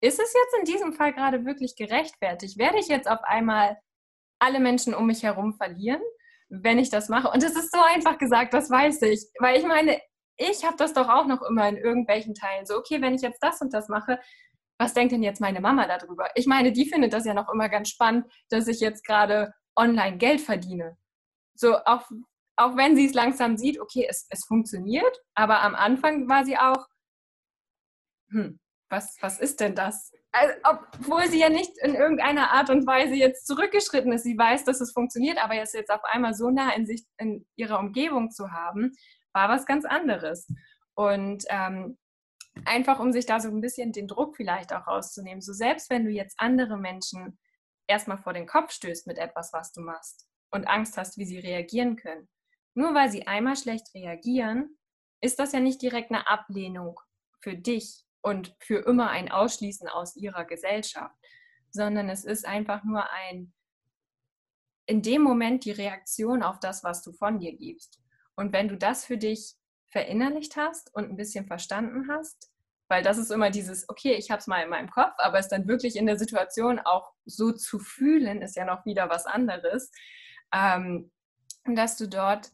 [0.00, 2.56] ist es jetzt in diesem Fall gerade wirklich gerechtfertigt?
[2.56, 3.76] Werde ich jetzt auf einmal
[4.38, 6.00] alle Menschen um mich herum verlieren,
[6.48, 7.28] wenn ich das mache?
[7.30, 9.26] Und es ist so einfach gesagt, das weiß ich.
[9.38, 10.00] Weil ich meine,
[10.38, 13.42] ich habe das doch auch noch immer in irgendwelchen Teilen so, okay, wenn ich jetzt
[13.42, 14.18] das und das mache,
[14.78, 16.30] was denkt denn jetzt meine Mama darüber?
[16.34, 20.18] Ich meine, die findet das ja noch immer ganz spannend, dass ich jetzt gerade online
[20.18, 20.96] Geld verdiene.
[21.54, 22.08] So, auch,
[22.56, 26.56] auch wenn sie es langsam sieht, okay, es, es funktioniert, aber am Anfang war sie
[26.56, 26.86] auch,
[28.30, 28.58] hm,
[28.90, 30.12] was, was ist denn das?
[30.32, 34.24] Also, obwohl sie ja nicht in irgendeiner Art und Weise jetzt zurückgeschritten ist.
[34.24, 37.46] Sie weiß, dass es funktioniert, aber jetzt, jetzt auf einmal so nah in, sich, in
[37.56, 38.92] ihrer Umgebung zu haben,
[39.32, 40.46] war was ganz anderes.
[40.94, 41.98] Und ähm,
[42.64, 45.40] einfach, um sich da so ein bisschen den Druck vielleicht auch rauszunehmen.
[45.40, 47.38] So selbst wenn du jetzt andere Menschen
[47.86, 51.38] erstmal vor den Kopf stößt mit etwas, was du machst, und Angst hast, wie sie
[51.38, 52.28] reagieren können.
[52.74, 54.78] Nur weil sie einmal schlecht reagieren,
[55.20, 57.00] ist das ja nicht direkt eine Ablehnung
[57.40, 61.14] für dich und für immer ein Ausschließen aus ihrer Gesellschaft,
[61.70, 63.52] sondern es ist einfach nur ein,
[64.86, 68.00] in dem Moment die Reaktion auf das, was du von dir gibst.
[68.36, 69.57] Und wenn du das für dich
[69.90, 72.50] verinnerlicht hast und ein bisschen verstanden hast,
[72.88, 75.48] weil das ist immer dieses, okay, ich habe es mal in meinem Kopf, aber es
[75.48, 79.90] dann wirklich in der Situation auch so zu fühlen, ist ja noch wieder was anderes
[80.52, 81.10] ähm,
[81.64, 82.50] dass du dort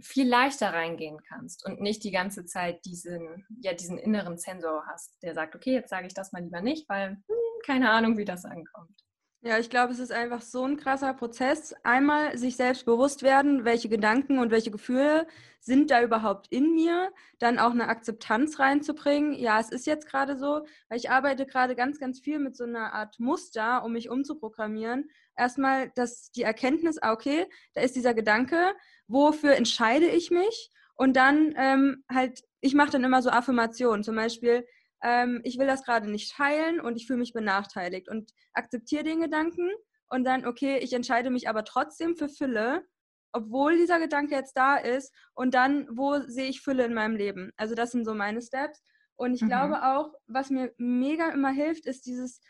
[0.00, 5.22] viel leichter reingehen kannst und nicht die ganze Zeit diesen, ja, diesen inneren Sensor hast,
[5.22, 8.24] der sagt, okay, jetzt sage ich das mal lieber nicht, weil hm, keine Ahnung, wie
[8.24, 9.04] das ankommt.
[9.42, 11.74] Ja, ich glaube, es ist einfach so ein krasser Prozess.
[11.82, 15.26] Einmal sich selbst bewusst werden, welche Gedanken und welche Gefühle
[15.60, 19.32] sind da überhaupt in mir, dann auch eine Akzeptanz reinzubringen.
[19.32, 22.64] Ja, es ist jetzt gerade so, weil ich arbeite gerade ganz, ganz viel mit so
[22.64, 25.08] einer Art Muster, um mich umzuprogrammieren.
[25.34, 28.74] Erstmal dass die Erkenntnis, ah, okay, da ist dieser Gedanke,
[29.08, 30.70] wofür entscheide ich mich?
[30.96, 34.66] Und dann ähm, halt, ich mache dann immer so Affirmationen, zum Beispiel,
[35.02, 39.20] ähm, ich will das gerade nicht teilen und ich fühle mich benachteiligt und akzeptiere den
[39.20, 39.70] Gedanken
[40.08, 42.84] und dann, okay, ich entscheide mich aber trotzdem für Fülle,
[43.32, 47.52] obwohl dieser Gedanke jetzt da ist und dann, wo sehe ich Fülle in meinem Leben?
[47.56, 48.82] Also das sind so meine Steps.
[49.14, 49.48] Und ich mhm.
[49.48, 52.40] glaube auch, was mir mega immer hilft, ist dieses,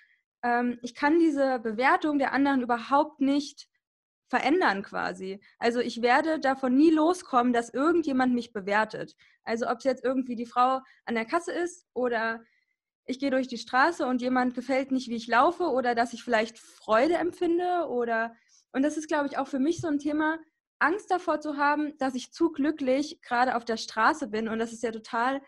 [0.42, 3.68] ähm, ich kann diese Bewertung der anderen überhaupt nicht
[4.30, 5.40] verändern quasi.
[5.58, 9.16] Also ich werde davon nie loskommen, dass irgendjemand mich bewertet.
[9.44, 12.40] Also ob es jetzt irgendwie die Frau an der Kasse ist oder
[13.06, 16.22] ich gehe durch die Straße und jemand gefällt nicht, wie ich laufe oder dass ich
[16.22, 18.34] vielleicht Freude empfinde oder
[18.72, 20.38] und das ist, glaube ich, auch für mich so ein Thema,
[20.78, 24.72] Angst davor zu haben, dass ich zu glücklich gerade auf der Straße bin und das
[24.72, 25.42] ist ja total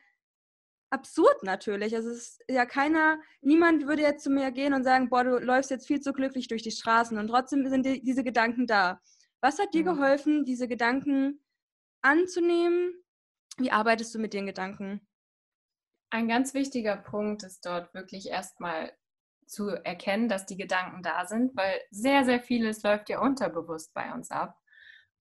[0.92, 1.94] absurd natürlich.
[1.94, 5.38] Also es ist ja keiner, niemand würde jetzt zu mir gehen und sagen, boah, du
[5.38, 9.00] läufst jetzt viel zu glücklich durch die Straßen und trotzdem sind die, diese Gedanken da.
[9.40, 9.96] Was hat dir mhm.
[9.96, 11.44] geholfen, diese Gedanken
[12.02, 12.94] anzunehmen?
[13.56, 15.06] Wie arbeitest du mit den Gedanken?
[16.10, 18.92] Ein ganz wichtiger Punkt ist dort wirklich erstmal
[19.46, 24.12] zu erkennen, dass die Gedanken da sind, weil sehr, sehr vieles läuft ja unterbewusst bei
[24.12, 24.58] uns ab.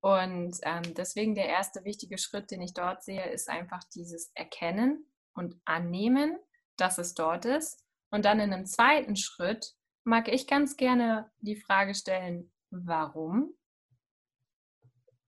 [0.01, 5.10] Und ähm, deswegen der erste wichtige Schritt, den ich dort sehe, ist einfach dieses Erkennen
[5.33, 6.37] und Annehmen,
[6.77, 7.83] dass es dort ist.
[8.09, 13.53] Und dann in einem zweiten Schritt mag ich ganz gerne die Frage stellen, warum?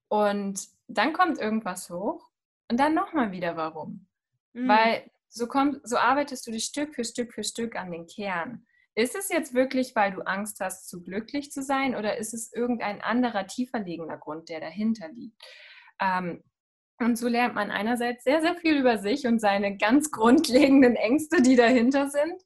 [0.08, 2.28] Und dann kommt irgendwas hoch
[2.70, 4.06] und dann nochmal wieder warum.
[4.52, 4.68] Mhm.
[4.68, 8.66] Weil so, kommt, so arbeitest du dich Stück für Stück für Stück an den Kern.
[8.94, 12.52] Ist es jetzt wirklich, weil du Angst hast, zu glücklich zu sein oder ist es
[12.52, 15.42] irgendein anderer, tiefer liegender Grund, der dahinter liegt?
[16.00, 16.44] Ähm,
[17.00, 21.42] und so lernt man einerseits sehr, sehr viel über sich und seine ganz grundlegenden Ängste,
[21.42, 22.40] die dahinter sind.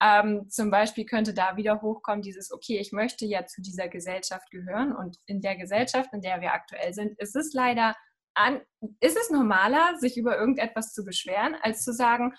[0.00, 4.48] Ähm, zum Beispiel könnte da wieder hochkommen, dieses, okay, ich möchte ja zu dieser Gesellschaft
[4.50, 7.96] gehören und in der Gesellschaft, in der wir aktuell sind, ist es leider
[8.34, 8.60] an,
[9.00, 12.34] ist es normaler, sich über irgendetwas zu beschweren, als zu sagen,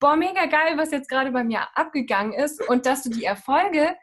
[0.00, 3.96] boah, mega geil, was jetzt gerade bei mir abgegangen ist und dass du die Erfolge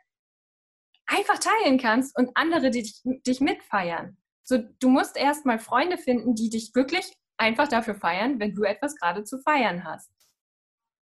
[1.05, 4.17] einfach teilen kannst und andere dich, dich mitfeiern.
[4.45, 8.95] So, du musst erstmal Freunde finden, die dich wirklich einfach dafür feiern, wenn du etwas
[8.95, 10.11] gerade zu feiern hast.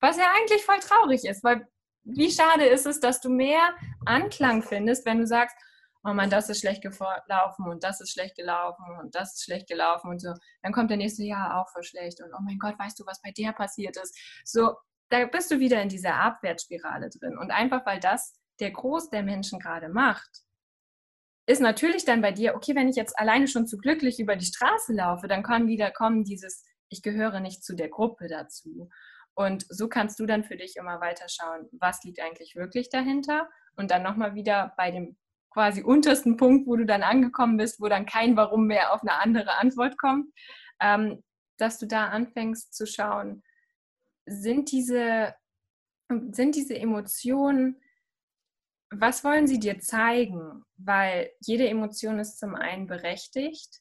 [0.01, 1.67] Was ja eigentlich voll traurig ist, weil
[2.05, 3.75] wie schade ist es, dass du mehr
[4.07, 5.57] Anklang findest, wenn du sagst,
[6.05, 9.69] oh Mann, das ist schlecht gelaufen und das ist schlecht gelaufen und das ist schlecht
[9.69, 10.35] gelaufen und so.
[10.63, 13.21] Dann kommt der nächste Jahr auch voll schlecht und oh mein Gott, weißt du, was
[13.23, 14.17] bei dir passiert ist?
[14.45, 14.77] So,
[15.09, 17.39] da bist du wieder in dieser Abwärtsspirale drin.
[17.39, 20.44] Und einfach weil das der Groß der Menschen gerade macht,
[21.47, 24.47] ist natürlich dann bei dir, okay, wenn ich jetzt alleine schon zu glücklich über die
[24.47, 28.89] Straße laufe, dann kann wieder kommen dieses, ich gehöre nicht zu der Gruppe dazu.
[29.35, 33.49] Und so kannst du dann für dich immer weiter schauen, was liegt eigentlich wirklich dahinter
[33.77, 35.17] und dann nochmal wieder bei dem
[35.51, 39.15] quasi untersten Punkt, wo du dann angekommen bist, wo dann kein Warum mehr auf eine
[39.21, 40.33] andere Antwort kommt,
[40.81, 41.23] ähm,
[41.59, 43.43] dass du da anfängst zu schauen,
[44.27, 45.35] sind diese,
[46.09, 47.81] sind diese Emotionen,
[49.01, 50.65] was wollen sie dir zeigen?
[50.77, 53.81] Weil jede Emotion ist zum einen berechtigt,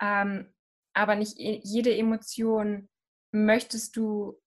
[0.00, 0.52] ähm,
[0.94, 2.88] aber nicht jede Emotion
[3.32, 4.38] möchtest du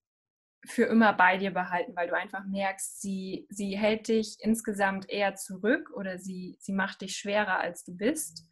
[0.67, 5.35] für immer bei dir behalten, weil du einfach merkst, sie, sie hält dich insgesamt eher
[5.35, 8.47] zurück oder sie, sie macht dich schwerer, als du bist.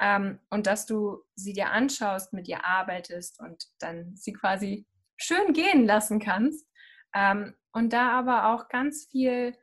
[0.00, 5.52] Ähm, und dass du sie dir anschaust, mit ihr arbeitest und dann sie quasi schön
[5.52, 6.66] gehen lassen kannst.
[7.14, 9.56] Ähm, und da aber auch ganz viel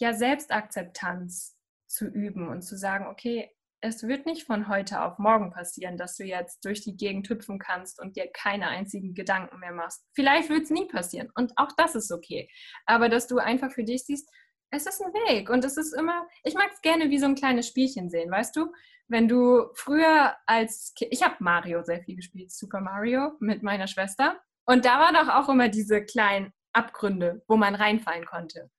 [0.00, 5.50] ja, Selbstakzeptanz zu üben und zu sagen, okay, es wird nicht von heute auf morgen
[5.50, 9.72] passieren, dass du jetzt durch die Gegend hüpfen kannst und dir keine einzigen Gedanken mehr
[9.72, 10.06] machst.
[10.14, 12.48] Vielleicht wird es nie passieren und auch das ist okay.
[12.86, 14.30] Aber dass du einfach für dich siehst,
[14.70, 17.34] es ist ein Weg und es ist immer, ich mag es gerne wie so ein
[17.34, 18.72] kleines Spielchen sehen, weißt du?
[19.06, 23.86] Wenn du früher als Kind, ich habe Mario sehr viel gespielt, Super Mario mit meiner
[23.86, 28.70] Schwester und da war doch auch immer diese kleinen Abgründe, wo man reinfallen konnte.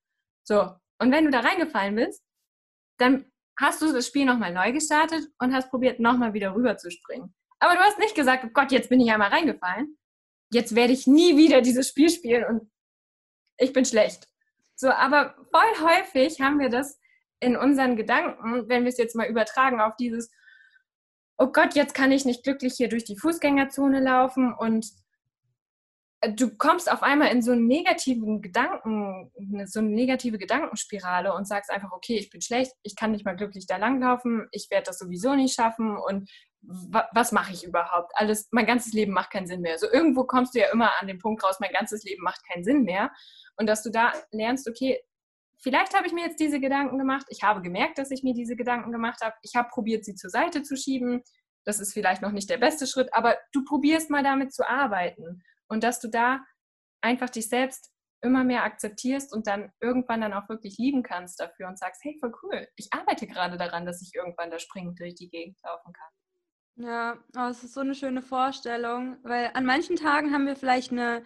[0.43, 2.23] So, und wenn du da reingefallen bist,
[2.97, 6.91] dann hast du das Spiel nochmal neu gestartet und hast probiert, nochmal wieder rüber zu
[6.91, 7.33] springen.
[7.59, 9.97] Aber du hast nicht gesagt, oh Gott, jetzt bin ich einmal reingefallen.
[10.51, 12.71] Jetzt werde ich nie wieder dieses Spiel spielen und
[13.57, 14.27] ich bin schlecht.
[14.75, 16.99] So, aber voll häufig haben wir das
[17.39, 20.31] in unseren Gedanken, wenn wir es jetzt mal übertragen auf dieses,
[21.37, 24.87] oh Gott, jetzt kann ich nicht glücklich hier durch die Fußgängerzone laufen und
[26.21, 29.31] du kommst auf einmal in so einen negativen Gedanken,
[29.65, 33.35] so eine negative Gedankenspirale und sagst einfach, okay, ich bin schlecht, ich kann nicht mal
[33.35, 36.29] glücklich da langlaufen, ich werde das sowieso nicht schaffen und
[36.67, 38.11] was mache ich überhaupt?
[38.15, 39.77] Alles, mein ganzes Leben macht keinen Sinn mehr.
[39.77, 42.63] So irgendwo kommst du ja immer an den Punkt raus, mein ganzes Leben macht keinen
[42.63, 43.11] Sinn mehr.
[43.55, 44.99] Und dass du da lernst, okay,
[45.59, 48.55] vielleicht habe ich mir jetzt diese Gedanken gemacht, ich habe gemerkt, dass ich mir diese
[48.55, 51.21] Gedanken gemacht habe, ich habe probiert, sie zur Seite zu schieben.
[51.65, 55.43] Das ist vielleicht noch nicht der beste Schritt, aber du probierst mal damit zu arbeiten
[55.67, 56.43] und dass du da
[57.01, 61.67] einfach dich selbst immer mehr akzeptierst und dann irgendwann dann auch wirklich lieben kannst dafür
[61.67, 65.15] und sagst, hey, voll cool, ich arbeite gerade daran, dass ich irgendwann da springend durch
[65.15, 66.09] die Gegend laufen kann.
[66.77, 70.91] Ja, oh, es ist so eine schöne Vorstellung, weil an manchen Tagen haben wir vielleicht
[70.91, 71.23] eine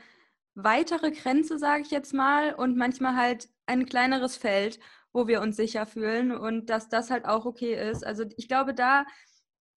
[0.53, 4.79] weitere Grenze, sage ich jetzt mal, und manchmal halt ein kleineres Feld,
[5.11, 8.05] wo wir uns sicher fühlen und dass das halt auch okay ist.
[8.05, 9.05] Also ich glaube, da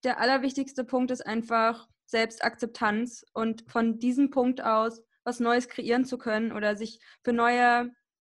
[0.04, 6.18] der allerwichtigste Punkt ist einfach, Selbstakzeptanz und von diesem Punkt aus was Neues kreieren zu
[6.18, 7.90] können oder sich für neue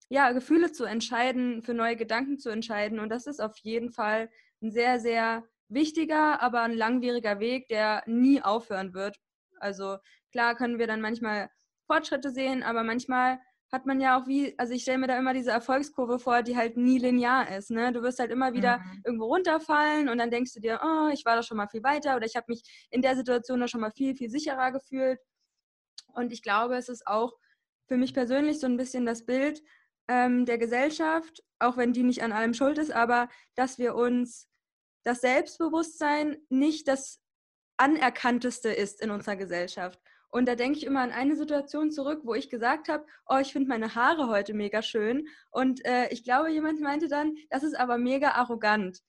[0.10, 3.00] ja, Gefühle zu entscheiden, für neue Gedanken zu entscheiden.
[3.00, 4.30] Und das ist auf jeden Fall
[4.62, 9.17] ein sehr, sehr wichtiger, aber ein langwieriger Weg, der nie aufhören wird.
[9.60, 9.98] Also
[10.32, 11.50] klar können wir dann manchmal
[11.88, 13.39] Fortschritte sehen, aber manchmal
[13.72, 16.58] hat man ja auch wie, also ich stelle mir da immer diese Erfolgskurve vor, die
[16.58, 17.72] halt nie linear ist.
[17.72, 17.94] Ne?
[17.94, 19.02] Du wirst halt immer wieder mhm.
[19.06, 22.18] irgendwo runterfallen und dann denkst du dir, oh, ich war da schon mal viel weiter
[22.18, 25.20] oder ich habe mich in der Situation da schon mal viel, viel sicherer gefühlt.
[26.14, 27.34] Und ich glaube, es ist auch
[27.88, 29.62] für mich persönlich so ein bisschen das Bild
[30.10, 34.50] ähm, der Gesellschaft, auch wenn die nicht an allem schuld ist, aber dass wir uns
[35.04, 37.22] das Selbstbewusstsein nicht das
[37.78, 40.00] anerkannteste ist in unserer Gesellschaft.
[40.32, 43.52] Und da denke ich immer an eine Situation zurück, wo ich gesagt habe, oh, ich
[43.52, 45.28] finde meine Haare heute mega schön.
[45.52, 49.00] Und äh, ich glaube, jemand meinte dann, das ist aber mega arrogant.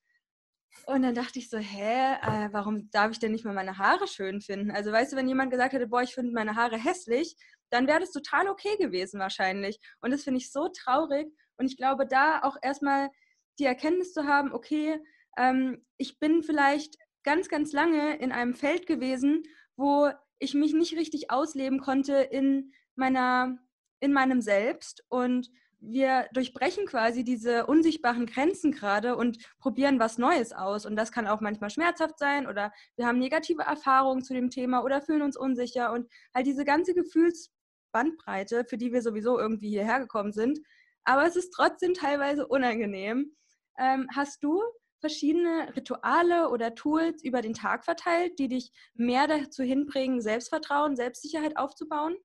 [0.86, 4.08] Und dann dachte ich so, hä, äh, warum darf ich denn nicht mal meine Haare
[4.08, 4.72] schön finden?
[4.72, 7.36] Also weißt du, wenn jemand gesagt hätte, boah, ich finde meine Haare hässlich,
[7.70, 9.78] dann wäre das total okay gewesen wahrscheinlich.
[10.00, 11.28] Und das finde ich so traurig.
[11.56, 13.10] Und ich glaube, da auch erstmal
[13.58, 15.00] die Erkenntnis zu haben, okay,
[15.36, 19.44] ähm, ich bin vielleicht ganz, ganz lange in einem Feld gewesen,
[19.76, 20.10] wo
[20.42, 23.56] ich mich nicht richtig ausleben konnte in meiner,
[24.00, 25.50] in meinem Selbst und
[25.82, 30.86] wir durchbrechen quasi diese unsichtbaren Grenzen gerade und probieren was Neues aus.
[30.86, 34.84] Und das kann auch manchmal schmerzhaft sein oder wir haben negative Erfahrungen zu dem Thema
[34.84, 39.98] oder fühlen uns unsicher und halt diese ganze Gefühlsbandbreite, für die wir sowieso irgendwie hierher
[39.98, 40.60] gekommen sind.
[41.04, 43.34] Aber es ist trotzdem teilweise unangenehm.
[43.76, 44.62] Ähm, hast du
[45.02, 51.56] verschiedene Rituale oder Tools über den Tag verteilt, die dich mehr dazu hinbringen, Selbstvertrauen, Selbstsicherheit
[51.56, 52.16] aufzubauen?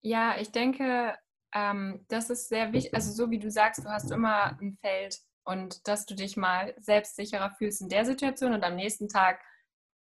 [0.00, 1.14] Ja, ich denke,
[1.54, 2.94] ähm, das ist sehr wichtig.
[2.94, 6.74] Also so wie du sagst, du hast immer ein Feld und dass du dich mal
[6.78, 9.40] selbstsicherer fühlst in der Situation und am nächsten Tag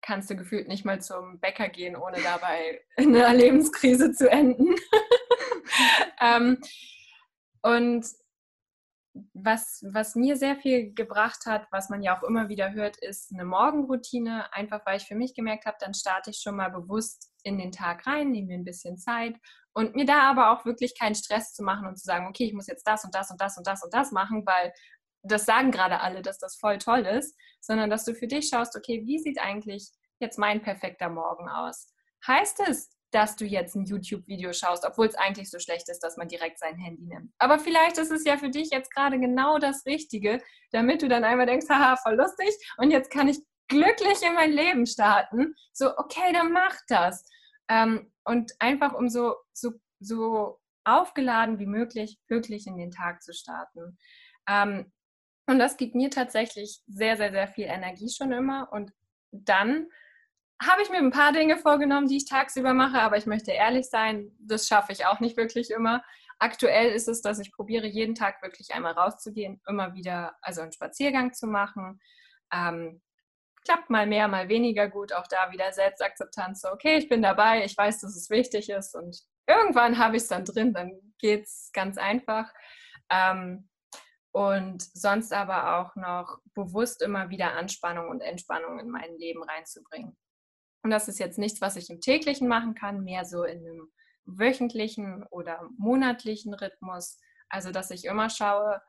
[0.01, 4.75] kannst du gefühlt nicht mal zum Bäcker gehen, ohne dabei in einer Lebenskrise zu enden.
[6.21, 6.59] ähm,
[7.62, 8.05] und
[9.34, 13.32] was, was mir sehr viel gebracht hat, was man ja auch immer wieder hört, ist
[13.32, 14.52] eine Morgenroutine.
[14.54, 17.71] Einfach weil ich für mich gemerkt habe, dann starte ich schon mal bewusst in den
[17.71, 19.36] Tag rein, nehme mir ein bisschen Zeit
[19.73, 22.54] und mir da aber auch wirklich keinen Stress zu machen und zu sagen, okay, ich
[22.54, 24.73] muss jetzt das und das und das und das und das machen, weil
[25.23, 28.76] das sagen gerade alle, dass das voll toll ist, sondern dass du für dich schaust,
[28.76, 31.93] okay, wie sieht eigentlich jetzt mein perfekter Morgen aus?
[32.28, 36.17] Heißt es, dass du jetzt ein YouTube-Video schaust, obwohl es eigentlich so schlecht ist, dass
[36.17, 37.32] man direkt sein Handy nimmt.
[37.38, 41.23] Aber vielleicht ist es ja für dich jetzt gerade genau das Richtige, damit du dann
[41.23, 45.56] einmal denkst, haha, voll lustig und jetzt kann ich glücklich in mein Leben starten.
[45.73, 47.23] So, okay, dann mach das.
[47.69, 53.34] Ähm, und einfach um so, so, so aufgeladen wie möglich wirklich in den Tag zu
[53.34, 53.97] starten.
[54.49, 54.91] Ähm,
[55.45, 58.71] und das gibt mir tatsächlich sehr, sehr, sehr viel Energie schon immer.
[58.71, 58.91] Und
[59.32, 59.88] dann
[60.67, 63.89] habe ich mir ein paar Dinge vorgenommen, die ich tagsüber mache, aber ich möchte ehrlich
[63.89, 66.04] sein, das schaffe ich auch nicht wirklich immer.
[66.39, 70.71] Aktuell ist es, dass ich probiere, jeden Tag wirklich einmal rauszugehen, immer wieder also einen
[70.71, 71.99] Spaziergang zu machen.
[72.54, 73.02] Ähm,
[73.63, 75.13] klappt mal mehr, mal weniger gut.
[75.13, 76.62] Auch da wieder Selbstakzeptanz.
[76.62, 80.23] So, okay, ich bin dabei, ich weiß, dass es wichtig ist und irgendwann habe ich
[80.23, 82.52] es dann drin, dann geht es ganz einfach.
[83.10, 83.69] Ähm,
[84.32, 90.17] und sonst aber auch noch bewusst immer wieder Anspannung und Entspannung in mein Leben reinzubringen.
[90.84, 93.91] Und das ist jetzt nichts, was ich im täglichen machen kann, mehr so in einem
[94.26, 97.19] wöchentlichen oder monatlichen Rhythmus.
[97.50, 98.82] Also, dass ich immer schaue,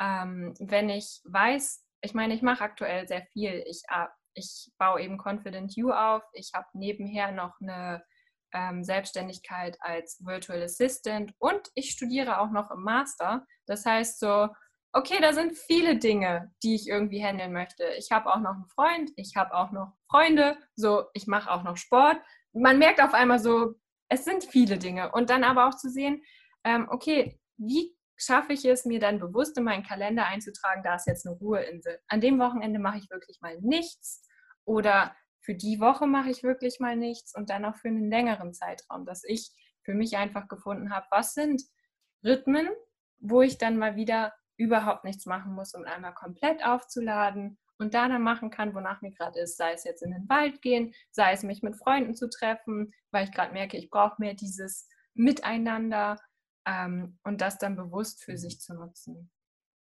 [0.00, 3.64] ähm, wenn ich weiß, ich meine, ich mache aktuell sehr viel.
[3.66, 6.22] Ich, äh, ich baue eben Confident You auf.
[6.32, 8.04] Ich habe nebenher noch eine
[8.52, 13.44] ähm, Selbstständigkeit als Virtual Assistant und ich studiere auch noch im Master.
[13.66, 14.48] Das heißt so,
[14.92, 17.84] okay, da sind viele Dinge, die ich irgendwie handeln möchte.
[17.98, 21.62] Ich habe auch noch einen Freund, ich habe auch noch Freunde, so, ich mache auch
[21.62, 22.16] noch Sport.
[22.52, 23.74] Man merkt auf einmal so,
[24.08, 25.12] es sind viele Dinge.
[25.12, 26.22] Und dann aber auch zu sehen,
[26.64, 31.06] ähm, okay, wie schaffe ich es, mir dann bewusst in meinen Kalender einzutragen, da ist
[31.06, 32.00] jetzt eine Ruheinsel.
[32.08, 34.26] An dem Wochenende mache ich wirklich mal nichts
[34.64, 38.52] oder für die Woche mache ich wirklich mal nichts und dann auch für einen längeren
[38.52, 39.50] Zeitraum, dass ich
[39.82, 41.62] für mich einfach gefunden habe, was sind
[42.24, 42.68] Rhythmen,
[43.20, 48.08] wo ich dann mal wieder überhaupt nichts machen muss, um einmal komplett aufzuladen und da
[48.08, 51.32] dann machen kann, wonach mir gerade ist, sei es jetzt in den Wald gehen, sei
[51.32, 56.20] es mich mit Freunden zu treffen, weil ich gerade merke, ich brauche mehr dieses Miteinander
[56.66, 59.30] ähm, und das dann bewusst für sich zu nutzen.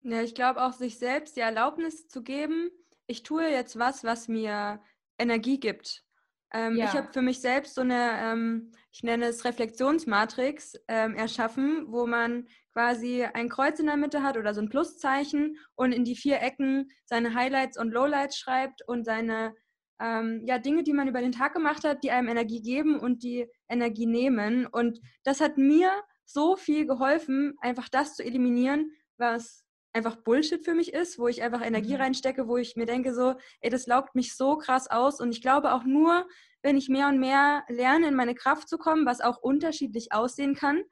[0.02, 2.70] Ja, ich glaube auch, sich selbst die Erlaubnis zu geben,
[3.06, 4.80] ich tue jetzt was, was mir
[5.18, 6.04] Energie gibt.
[6.52, 6.84] Ähm, ja.
[6.84, 12.06] Ich habe für mich selbst so eine, ähm, ich nenne es Reflexionsmatrix, ähm, erschaffen, wo
[12.06, 12.46] man
[12.76, 16.42] quasi ein Kreuz in der Mitte hat oder so ein Pluszeichen und in die vier
[16.42, 19.54] Ecken seine Highlights und Lowlights schreibt und seine
[19.98, 23.22] ähm, ja, Dinge, die man über den Tag gemacht hat, die einem Energie geben und
[23.22, 24.66] die Energie nehmen.
[24.66, 25.90] Und das hat mir
[26.26, 29.64] so viel geholfen, einfach das zu eliminieren, was
[29.94, 32.02] einfach Bullshit für mich ist, wo ich einfach Energie mhm.
[32.02, 35.18] reinstecke, wo ich mir denke, so, ey, das laugt mich so krass aus.
[35.18, 36.28] Und ich glaube auch nur,
[36.60, 40.54] wenn ich mehr und mehr lerne, in meine Kraft zu kommen, was auch unterschiedlich aussehen
[40.54, 40.82] kann,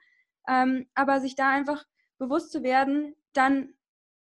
[0.48, 1.84] ähm, aber sich da einfach
[2.18, 3.74] bewusst zu werden, dann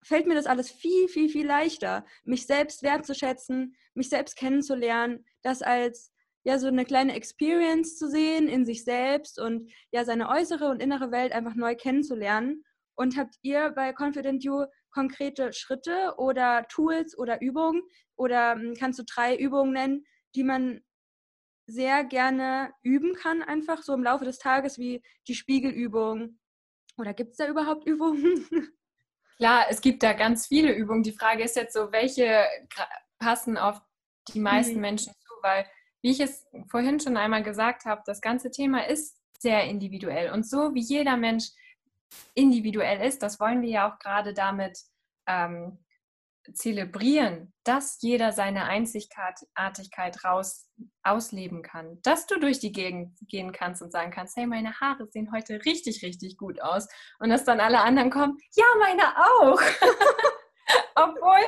[0.05, 5.63] fällt mir das alles viel, viel, viel leichter, mich selbst wertzuschätzen, mich selbst kennenzulernen, das
[5.63, 6.13] als
[6.45, 10.83] ja so eine kleine Experience zu sehen in sich selbst und ja seine äußere und
[10.83, 12.65] innere Welt einfach neu kennenzulernen.
[12.95, 17.83] Und habt ihr bei Confident You konkrete Schritte oder Tools oder Übungen
[18.17, 20.05] oder hm, kannst du drei Übungen nennen,
[20.35, 20.81] die man
[21.67, 26.39] sehr gerne üben kann, einfach so im Laufe des Tages, wie die Spiegelübung?
[26.97, 28.47] Oder gibt es da überhaupt Übungen?
[29.39, 31.03] Klar, es gibt da ganz viele Übungen.
[31.03, 32.45] Die Frage ist jetzt so, welche
[33.19, 33.81] passen auf
[34.29, 34.81] die meisten mhm.
[34.83, 35.67] Menschen zu, weil,
[36.03, 40.31] wie ich es vorhin schon einmal gesagt habe, das ganze Thema ist sehr individuell.
[40.31, 41.51] Und so wie jeder Mensch
[42.35, 44.79] individuell ist, das wollen wir ja auch gerade damit
[45.27, 45.79] ähm,
[46.55, 50.69] zelebrieren, dass jeder seine Einzigartigkeit raus
[51.03, 55.07] ausleben kann, dass du durch die Gegend gehen kannst und sagen kannst, hey, meine Haare
[55.11, 56.89] sehen heute richtig, richtig gut aus
[57.21, 59.61] und dass dann alle anderen kommen, ja, meine auch.
[60.95, 61.41] Obwohl,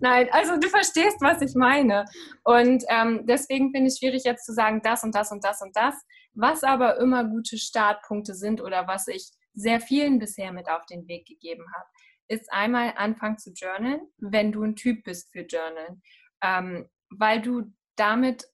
[0.00, 2.04] nein, also du verstehst, was ich meine.
[2.44, 5.74] Und ähm, deswegen finde ich schwierig jetzt zu sagen, das und das und das und
[5.76, 5.94] das.
[6.34, 11.06] Was aber immer gute Startpunkte sind oder was ich sehr vielen bisher mit auf den
[11.08, 11.86] Weg gegeben habe,
[12.28, 16.02] ist einmal anfangen zu journalen, wenn du ein Typ bist für Journalen,
[16.42, 18.46] ähm, weil du damit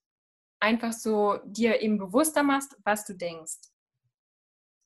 [0.60, 3.58] einfach so dir eben bewusster machst, was du denkst.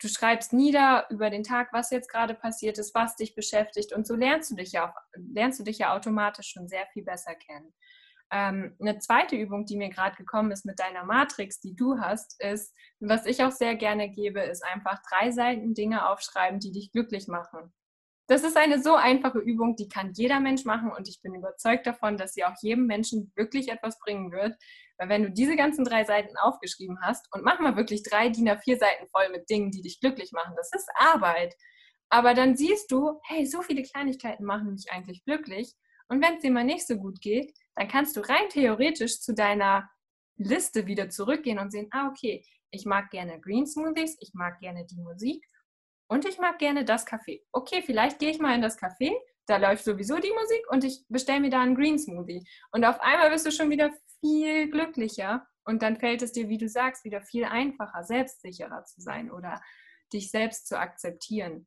[0.00, 4.06] Du schreibst nieder über den Tag, was jetzt gerade passiert ist, was dich beschäftigt und
[4.06, 7.34] so lernst du dich ja, auch, lernst du dich ja automatisch schon sehr viel besser
[7.34, 7.72] kennen.
[8.32, 12.42] Ähm, eine zweite Übung, die mir gerade gekommen ist mit deiner Matrix, die du hast,
[12.42, 16.90] ist, was ich auch sehr gerne gebe, ist einfach drei Seiten Dinge aufschreiben, die dich
[16.92, 17.72] glücklich machen.
[18.28, 21.86] Das ist eine so einfache Übung, die kann jeder Mensch machen und ich bin überzeugt
[21.86, 24.54] davon, dass sie auch jedem Menschen wirklich etwas bringen wird.
[24.96, 28.48] Weil wenn du diese ganzen drei Seiten aufgeschrieben hast und mach mal wirklich drei DIN
[28.48, 31.54] A4 Seiten voll mit Dingen, die dich glücklich machen, das ist Arbeit.
[32.10, 35.74] Aber dann siehst du, hey, so viele Kleinigkeiten machen mich eigentlich glücklich.
[36.08, 39.34] Und wenn es dir mal nicht so gut geht, dann kannst du rein theoretisch zu
[39.34, 39.90] deiner
[40.36, 44.86] Liste wieder zurückgehen und sehen, ah, okay, ich mag gerne Green Smoothies, ich mag gerne
[44.86, 45.44] die Musik
[46.12, 47.40] und ich mag gerne das Café.
[47.52, 49.14] Okay, vielleicht gehe ich mal in das Café,
[49.46, 52.46] da läuft sowieso die Musik und ich bestelle mir da einen Green Smoothie.
[52.70, 53.90] Und auf einmal wirst du schon wieder
[54.20, 59.00] viel glücklicher und dann fällt es dir, wie du sagst, wieder viel einfacher, selbstsicherer zu
[59.00, 59.62] sein oder
[60.12, 61.66] dich selbst zu akzeptieren.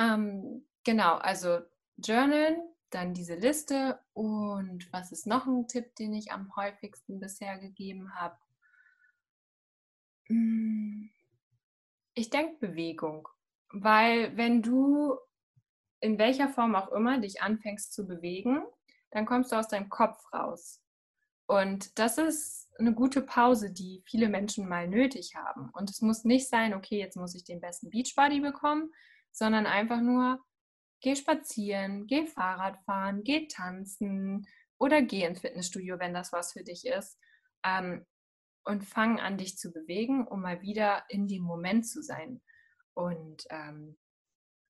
[0.00, 1.58] Ähm, genau, also
[1.98, 2.56] Journal,
[2.88, 8.14] dann diese Liste und was ist noch ein Tipp, den ich am häufigsten bisher gegeben
[8.14, 8.38] habe?
[10.28, 11.10] Hm
[12.16, 13.28] ich denke Bewegung,
[13.68, 15.16] weil wenn du
[16.00, 18.62] in welcher Form auch immer dich anfängst zu bewegen,
[19.10, 20.82] dann kommst du aus deinem Kopf raus.
[21.46, 25.70] Und das ist eine gute Pause, die viele Menschen mal nötig haben.
[25.74, 28.92] Und es muss nicht sein, okay, jetzt muss ich den besten Beachbody bekommen,
[29.30, 30.40] sondern einfach nur,
[31.00, 34.48] geh spazieren, geh Fahrrad fahren, geh tanzen
[34.78, 37.18] oder geh ins Fitnessstudio, wenn das was für dich ist.
[37.62, 38.06] Ähm,
[38.66, 42.42] und fang an, dich zu bewegen, um mal wieder in dem Moment zu sein
[42.94, 43.96] und ähm,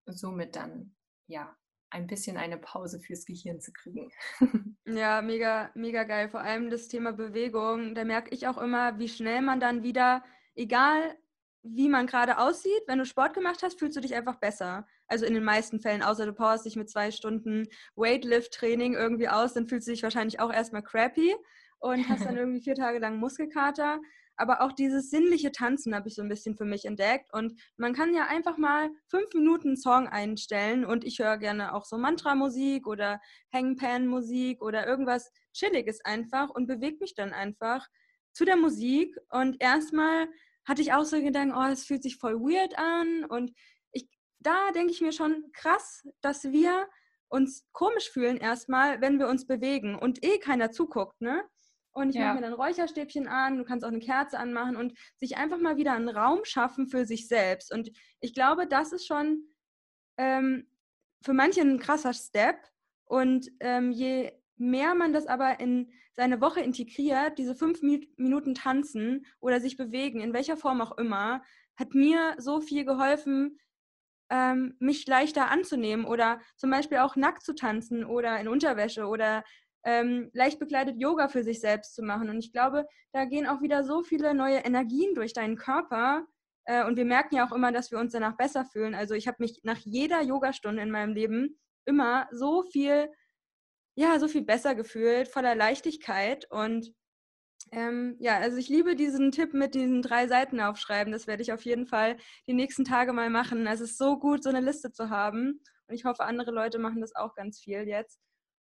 [0.07, 0.95] somit dann
[1.27, 1.57] ja
[1.91, 4.11] ein bisschen eine Pause fürs Gehirn zu kriegen.
[4.85, 6.29] ja, mega, mega geil.
[6.29, 7.95] Vor allem das Thema Bewegung.
[7.95, 10.23] Da merke ich auch immer, wie schnell man dann wieder,
[10.55, 11.17] egal
[11.63, 14.87] wie man gerade aussieht, wenn du Sport gemacht hast, fühlst du dich einfach besser.
[15.09, 17.67] Also in den meisten Fällen, außer du powerst dich mit zwei Stunden
[17.97, 21.35] Weightlift-Training irgendwie aus, dann fühlst du dich wahrscheinlich auch erstmal crappy
[21.79, 24.01] und hast dann irgendwie vier Tage lang Muskelkater.
[24.37, 27.33] Aber auch dieses sinnliche Tanzen habe ich so ein bisschen für mich entdeckt.
[27.33, 30.85] Und man kann ja einfach mal fünf Minuten einen Song einstellen.
[30.85, 33.21] Und ich höre gerne auch so Mantra-Musik oder
[33.53, 37.87] Hangpan-Musik oder irgendwas Chilliges einfach und bewege mich dann einfach
[38.33, 39.17] zu der Musik.
[39.31, 40.29] Und erstmal
[40.67, 43.25] hatte ich auch so Gedanken, oh, es fühlt sich voll weird an.
[43.25, 43.53] Und
[43.93, 44.07] ich,
[44.41, 46.87] da denke ich mir schon krass, dass wir
[47.29, 51.43] uns komisch fühlen erstmal, wenn wir uns bewegen und eh keiner zuguckt, ne?
[51.97, 52.27] Und ich ja.
[52.27, 55.79] mache mir dann Räucherstäbchen an, du kannst auch eine Kerze anmachen und sich einfach mal
[55.79, 57.73] wieder einen Raum schaffen für sich selbst.
[57.73, 57.91] Und
[58.21, 59.45] ich glaube, das ist schon
[60.19, 60.69] ähm,
[61.23, 62.59] für manche ein krasser Step.
[63.07, 69.25] Und ähm, je mehr man das aber in seine Woche integriert, diese fünf Minuten tanzen
[69.41, 71.43] oder sich bewegen, in welcher Form auch immer,
[71.77, 73.59] hat mir so viel geholfen,
[74.29, 79.45] ähm, mich leichter anzunehmen oder zum Beispiel auch nackt zu tanzen oder in Unterwäsche oder
[79.87, 82.29] ähm, leicht bekleidet Yoga für sich selbst zu machen.
[82.29, 86.27] Und ich glaube, da gehen auch wieder so viele neue Energien durch deinen Körper.
[86.65, 88.97] Äh, und wir merken ja auch immer, dass wir uns danach besser fühlen.
[88.97, 93.09] Also ich habe mich nach jeder Yogastunde in meinem Leben immer so viel,
[93.95, 96.51] ja, so viel besser gefühlt, voller Leichtigkeit.
[96.51, 96.93] Und
[97.71, 101.13] ähm, ja, also ich liebe diesen Tipp mit diesen drei Seiten aufschreiben.
[101.13, 102.17] Das werde ich auf jeden Fall
[102.49, 103.69] die nächsten Tage mal machen.
[103.69, 105.61] Es ist so gut, so eine Liste zu haben.
[105.87, 108.19] Und ich hoffe, andere Leute machen das auch ganz viel jetzt.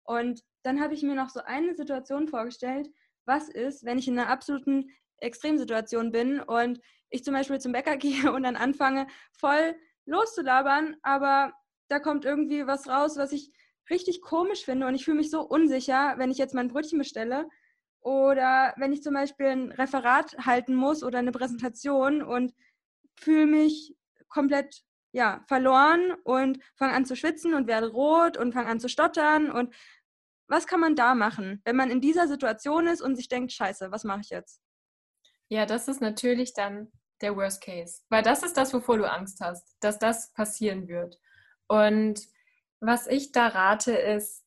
[0.09, 2.89] Und dann habe ich mir noch so eine Situation vorgestellt,
[3.27, 6.81] was ist, wenn ich in einer absoluten Extremsituation bin und
[7.11, 11.53] ich zum Beispiel zum Bäcker gehe und dann anfange, voll loszulabern, aber
[11.89, 13.53] da kommt irgendwie was raus, was ich
[13.91, 17.47] richtig komisch finde und ich fühle mich so unsicher, wenn ich jetzt mein Brötchen bestelle
[18.01, 22.55] oder wenn ich zum Beispiel ein Referat halten muss oder eine Präsentation und
[23.15, 23.95] fühle mich
[24.29, 24.83] komplett
[25.13, 29.51] ja, verloren und fange an zu schwitzen und werde rot und fange an zu stottern
[29.51, 29.75] und
[30.49, 33.91] was kann man da machen, wenn man in dieser Situation ist und sich denkt, scheiße,
[33.91, 34.61] was mache ich jetzt?
[35.49, 36.91] Ja, das ist natürlich dann
[37.21, 41.19] der Worst Case, weil das ist das, wovor du Angst hast, dass das passieren wird.
[41.67, 42.21] Und
[42.81, 44.45] was ich da rate, ist,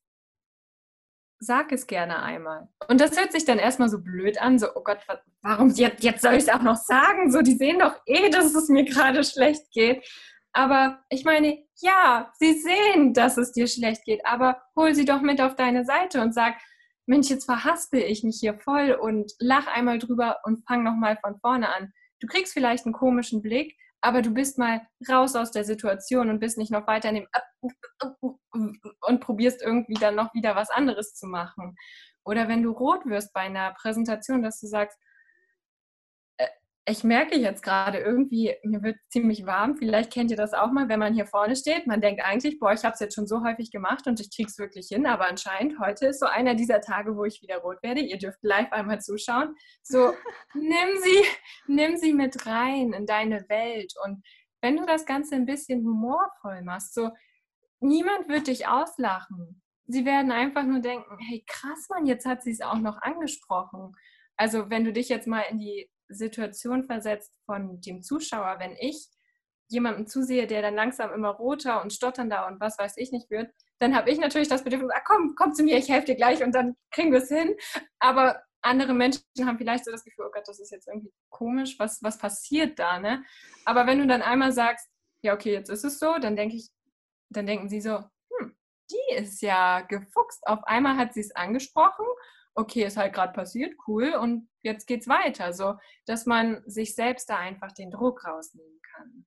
[1.39, 2.69] sag es gerne einmal.
[2.87, 4.99] Und das hört sich dann erstmal so blöd an, so, oh Gott,
[5.41, 7.31] warum jetzt, jetzt soll ich es auch noch sagen?
[7.31, 10.05] So, die sehen doch eh, dass es mir gerade schlecht geht.
[10.53, 15.21] Aber ich meine, ja, sie sehen, dass es dir schlecht geht, aber hol sie doch
[15.21, 16.55] mit auf deine Seite und sag,
[17.05, 21.39] Mensch, jetzt verhaspel ich mich hier voll und lach einmal drüber und fang nochmal von
[21.39, 21.91] vorne an.
[22.19, 26.39] Du kriegst vielleicht einen komischen Blick, aber du bist mal raus aus der Situation und
[26.39, 27.27] bist nicht noch weiter in dem
[29.01, 31.75] und probierst irgendwie dann noch wieder was anderes zu machen.
[32.23, 34.97] Oder wenn du rot wirst bei einer Präsentation, dass du sagst,
[36.91, 39.77] ich merke jetzt gerade irgendwie, mir wird ziemlich warm.
[39.77, 41.87] Vielleicht kennt ihr das auch mal, wenn man hier vorne steht.
[41.87, 44.49] Man denkt eigentlich, boah, ich habe es jetzt schon so häufig gemacht und ich kriege
[44.49, 45.05] es wirklich hin.
[45.05, 48.01] Aber anscheinend heute ist so einer dieser Tage, wo ich wieder rot werde.
[48.01, 49.55] Ihr dürft live einmal zuschauen.
[49.81, 50.13] So,
[50.53, 51.23] nimm sie,
[51.67, 53.93] nimm sie mit rein in deine Welt.
[54.05, 54.21] Und
[54.59, 57.11] wenn du das Ganze ein bisschen humorvoll machst, so,
[57.79, 59.61] niemand wird dich auslachen.
[59.87, 63.93] Sie werden einfach nur denken, hey, krass, Mann, jetzt hat sie es auch noch angesprochen.
[64.35, 69.07] Also wenn du dich jetzt mal in die Situation versetzt von dem Zuschauer, wenn ich
[69.69, 73.51] jemanden zusehe, der dann langsam immer roter und stotternder und was weiß ich nicht wird,
[73.79, 76.43] dann habe ich natürlich das Bedürfnis, ah, komm, komm zu mir, ich helfe dir gleich
[76.43, 77.55] und dann kriegen wir es hin.
[77.99, 81.79] Aber andere Menschen haben vielleicht so das Gefühl, oh Gott, das ist jetzt irgendwie komisch,
[81.79, 83.23] was, was passiert da, ne?
[83.65, 84.87] Aber wenn du dann einmal sagst,
[85.23, 86.69] ja, okay, jetzt ist es so, dann denke ich,
[87.29, 88.55] dann denken sie so, hm,
[88.91, 90.45] die ist ja gefuchst.
[90.45, 92.05] Auf einmal hat sie es angesprochen
[92.55, 95.53] okay, ist halt gerade passiert, cool, und jetzt geht's weiter.
[95.53, 95.75] So,
[96.05, 99.25] dass man sich selbst da einfach den Druck rausnehmen kann.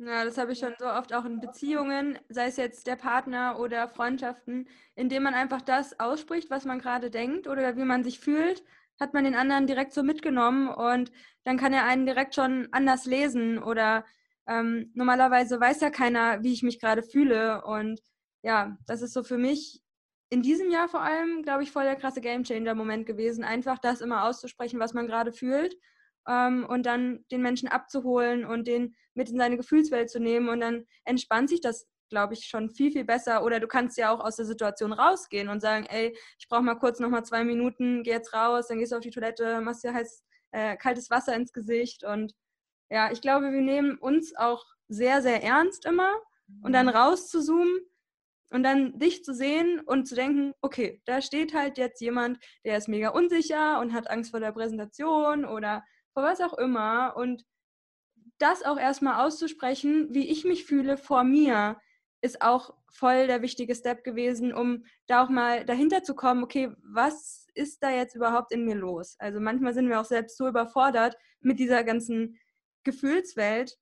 [0.00, 3.58] Ja, das habe ich schon so oft auch in Beziehungen, sei es jetzt der Partner
[3.58, 8.20] oder Freundschaften, indem man einfach das ausspricht, was man gerade denkt oder wie man sich
[8.20, 8.62] fühlt,
[9.00, 11.10] hat man den anderen direkt so mitgenommen und
[11.42, 14.04] dann kann er einen direkt schon anders lesen oder
[14.46, 18.00] ähm, normalerweise weiß ja keiner, wie ich mich gerade fühle und
[18.42, 19.82] ja, das ist so für mich
[20.30, 24.24] in diesem Jahr vor allem, glaube ich, voll der krasse Gamechanger-Moment gewesen, einfach das immer
[24.24, 25.74] auszusprechen, was man gerade fühlt
[26.28, 30.48] ähm, und dann den Menschen abzuholen und den mit in seine Gefühlswelt zu nehmen.
[30.48, 33.42] Und dann entspannt sich das, glaube ich, schon viel, viel besser.
[33.42, 36.78] Oder du kannst ja auch aus der Situation rausgehen und sagen, ey, ich brauche mal
[36.78, 39.94] kurz nochmal zwei Minuten, geh jetzt raus, dann gehst du auf die Toilette, machst dir
[39.94, 40.22] heiß,
[40.52, 42.04] äh, kaltes Wasser ins Gesicht.
[42.04, 42.34] Und
[42.90, 46.10] ja, ich glaube, wir nehmen uns auch sehr, sehr ernst immer.
[46.62, 47.78] Und dann raus zu zoomen
[48.50, 52.78] und dann dich zu sehen und zu denken, okay, da steht halt jetzt jemand, der
[52.78, 57.14] ist mega unsicher und hat Angst vor der Präsentation oder vor was auch immer.
[57.16, 57.44] Und
[58.38, 61.78] das auch erstmal auszusprechen, wie ich mich fühle vor mir,
[62.20, 66.72] ist auch voll der wichtige Step gewesen, um da auch mal dahinter zu kommen, okay,
[66.82, 69.16] was ist da jetzt überhaupt in mir los?
[69.18, 72.38] Also manchmal sind wir auch selbst so überfordert mit dieser ganzen
[72.84, 73.76] Gefühlswelt.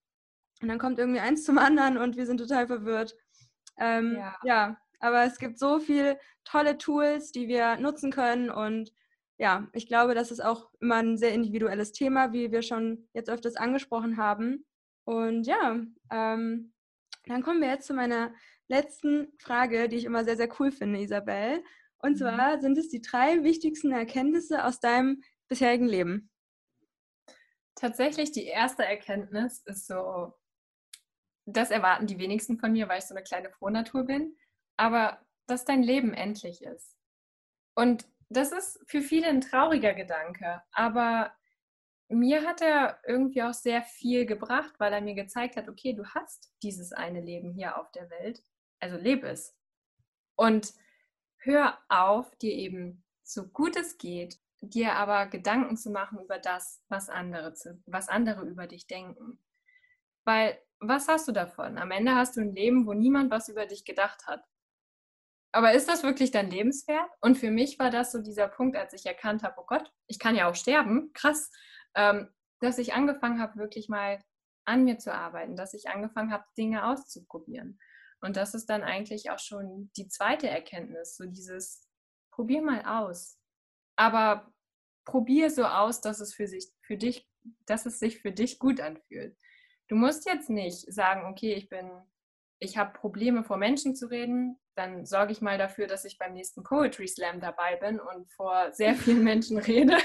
[0.60, 3.14] Und dann kommt irgendwie eins zum anderen und wir sind total verwirrt.
[3.78, 4.36] Ähm, ja.
[4.44, 8.92] ja, aber es gibt so viele tolle Tools, die wir nutzen können und
[9.38, 13.28] ja, ich glaube, das ist auch immer ein sehr individuelles Thema, wie wir schon jetzt
[13.28, 14.64] öfters angesprochen haben.
[15.04, 15.78] Und ja,
[16.10, 16.72] ähm,
[17.26, 18.32] dann kommen wir jetzt zu meiner
[18.68, 21.62] letzten Frage, die ich immer sehr, sehr cool finde, Isabel.
[21.98, 22.16] Und mhm.
[22.16, 26.30] zwar sind es die drei wichtigsten Erkenntnisse aus deinem bisherigen Leben?
[27.74, 30.32] Tatsächlich die erste Erkenntnis ist so,
[31.46, 34.36] das erwarten die wenigsten von mir, weil ich so eine kleine Frohnatur bin,
[34.76, 36.96] aber dass dein Leben endlich ist.
[37.74, 41.32] Und das ist für viele ein trauriger Gedanke, aber
[42.08, 46.04] mir hat er irgendwie auch sehr viel gebracht, weil er mir gezeigt hat, okay, du
[46.06, 48.40] hast dieses eine Leben hier auf der Webe,
[48.80, 49.56] also lebe es.
[50.36, 50.72] Und
[51.38, 56.82] hör auf, dir eben so gut es geht, dir aber Gedanken zu machen über das,
[56.88, 59.38] was andere, zu, was andere über dich denken.
[60.24, 61.78] Weil was hast du davon?
[61.78, 64.44] Am Ende hast du ein Leben, wo niemand was über dich gedacht hat.
[65.52, 67.10] Aber ist das wirklich dein Lebenswert?
[67.20, 70.18] Und für mich war das so dieser Punkt, als ich erkannt habe, oh Gott, ich
[70.18, 71.50] kann ja auch sterben, krass,
[71.94, 72.28] ähm,
[72.60, 74.22] dass ich angefangen habe, wirklich mal
[74.66, 77.78] an mir zu arbeiten, dass ich angefangen habe, Dinge auszuprobieren.
[78.20, 81.88] Und das ist dann eigentlich auch schon die zweite Erkenntnis, so dieses,
[82.32, 83.38] probier mal aus.
[83.96, 84.52] Aber
[85.06, 87.26] probier so aus, dass es für, sich, für dich,
[87.64, 89.38] dass es sich für dich gut anfühlt.
[89.88, 91.90] Du musst jetzt nicht sagen, okay, ich bin,
[92.58, 96.34] ich habe Probleme vor Menschen zu reden, dann sorge ich mal dafür, dass ich beim
[96.34, 99.96] nächsten Poetry Slam dabei bin und vor sehr vielen Menschen rede.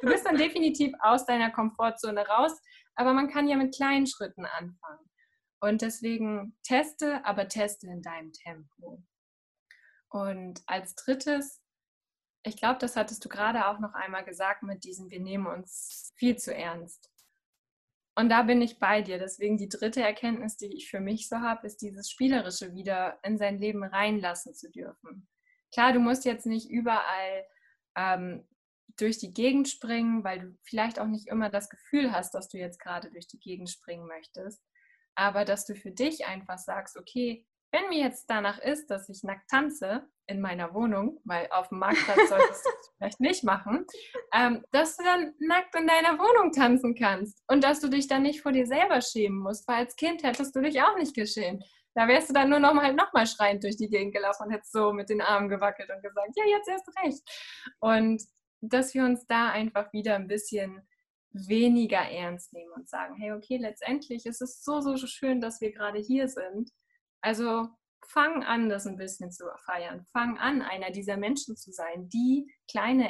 [0.00, 2.52] Du bist dann definitiv aus deiner Komfortzone raus,
[2.94, 5.10] aber man kann ja mit kleinen Schritten anfangen.
[5.60, 9.02] Und deswegen teste, aber teste in deinem Tempo.
[10.08, 11.62] Und als drittes,
[12.42, 16.12] ich glaube, das hattest du gerade auch noch einmal gesagt mit diesem, wir nehmen uns
[16.16, 17.10] viel zu ernst.
[18.20, 19.18] Und da bin ich bei dir.
[19.18, 23.38] Deswegen die dritte Erkenntnis, die ich für mich so habe, ist dieses Spielerische wieder in
[23.38, 25.26] sein Leben reinlassen zu dürfen.
[25.72, 27.46] Klar, du musst jetzt nicht überall
[27.96, 28.46] ähm,
[28.98, 32.58] durch die Gegend springen, weil du vielleicht auch nicht immer das Gefühl hast, dass du
[32.58, 34.62] jetzt gerade durch die Gegend springen möchtest.
[35.14, 39.22] Aber dass du für dich einfach sagst, okay, wenn mir jetzt danach ist, dass ich
[39.22, 43.86] nackt tanze in meiner Wohnung, weil auf dem Marktplatz solltest du es vielleicht nicht machen,
[44.32, 48.22] ähm, dass du dann nackt in deiner Wohnung tanzen kannst und dass du dich dann
[48.22, 51.64] nicht vor dir selber schämen musst, weil als Kind hättest du dich auch nicht geschämt.
[51.94, 54.52] Da wärst du dann nur noch mal, noch mal schreiend durch die Gegend gelaufen und
[54.52, 57.22] hättest so mit den Armen gewackelt und gesagt, ja, jetzt erst recht.
[57.80, 58.22] Und
[58.60, 60.86] dass wir uns da einfach wieder ein bisschen
[61.32, 65.72] weniger ernst nehmen und sagen, hey, okay, letztendlich ist es so, so schön, dass wir
[65.72, 66.70] gerade hier sind
[67.20, 67.68] also
[68.06, 70.04] fang an, das ein bisschen zu feiern.
[70.12, 73.08] Fang an, einer dieser Menschen zu sein, die kleine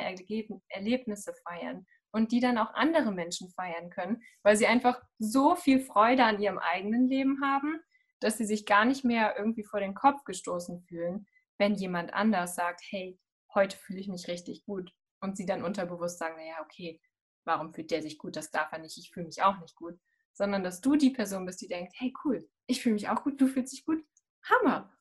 [0.69, 5.81] Erlebnisse feiern und die dann auch andere Menschen feiern können, weil sie einfach so viel
[5.81, 7.81] Freude an ihrem eigenen Leben haben,
[8.21, 11.27] dass sie sich gar nicht mehr irgendwie vor den Kopf gestoßen fühlen,
[11.59, 13.19] wenn jemand anders sagt, hey,
[13.55, 14.93] heute fühle ich mich richtig gut.
[15.23, 17.01] Und sie dann unterbewusst sagen, naja, okay,
[17.45, 18.37] warum fühlt der sich gut?
[18.37, 19.99] Das darf er nicht, ich fühle mich auch nicht gut
[20.33, 23.41] sondern dass du die Person bist, die denkt, hey cool, ich fühle mich auch gut,
[23.41, 24.05] du fühlst dich gut,
[24.45, 24.93] Hammer.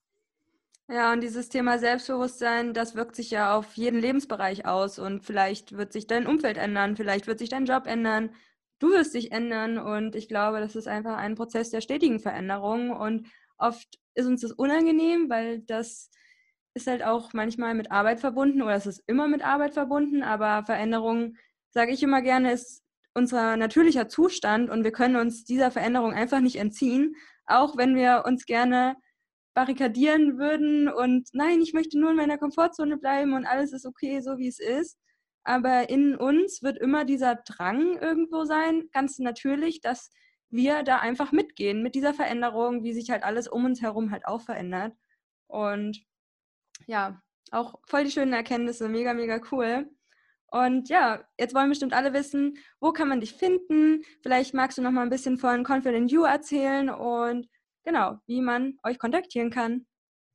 [0.91, 5.77] Ja, und dieses Thema Selbstbewusstsein, das wirkt sich ja auf jeden Lebensbereich aus und vielleicht
[5.77, 8.31] wird sich dein Umfeld ändern, vielleicht wird sich dein Job ändern,
[8.79, 12.89] du wirst dich ändern und ich glaube, das ist einfach ein Prozess der stetigen Veränderung
[12.89, 13.27] und
[13.59, 16.09] oft ist uns das unangenehm, weil das
[16.73, 20.65] ist halt auch manchmal mit Arbeit verbunden oder es ist immer mit Arbeit verbunden, aber
[20.65, 21.35] Veränderung,
[21.69, 22.83] sage ich immer gerne, ist
[23.19, 27.15] unser natürlicher Zustand und wir können uns dieser Veränderung einfach nicht entziehen,
[27.45, 28.95] auch wenn wir uns gerne
[29.53, 34.21] barrikadieren würden und nein, ich möchte nur in meiner Komfortzone bleiben und alles ist okay,
[34.21, 34.97] so wie es ist.
[35.43, 40.11] Aber in uns wird immer dieser Drang irgendwo sein, ganz natürlich, dass
[40.49, 44.25] wir da einfach mitgehen mit dieser Veränderung, wie sich halt alles um uns herum halt
[44.25, 44.93] auch verändert.
[45.47, 45.99] Und
[46.87, 49.89] ja, auch voll die schönen Erkenntnisse, mega, mega cool.
[50.51, 54.03] Und ja, jetzt wollen bestimmt alle wissen, wo kann man dich finden?
[54.21, 57.47] Vielleicht magst du noch mal ein bisschen von Confident You erzählen und
[57.83, 59.85] genau, wie man euch kontaktieren kann.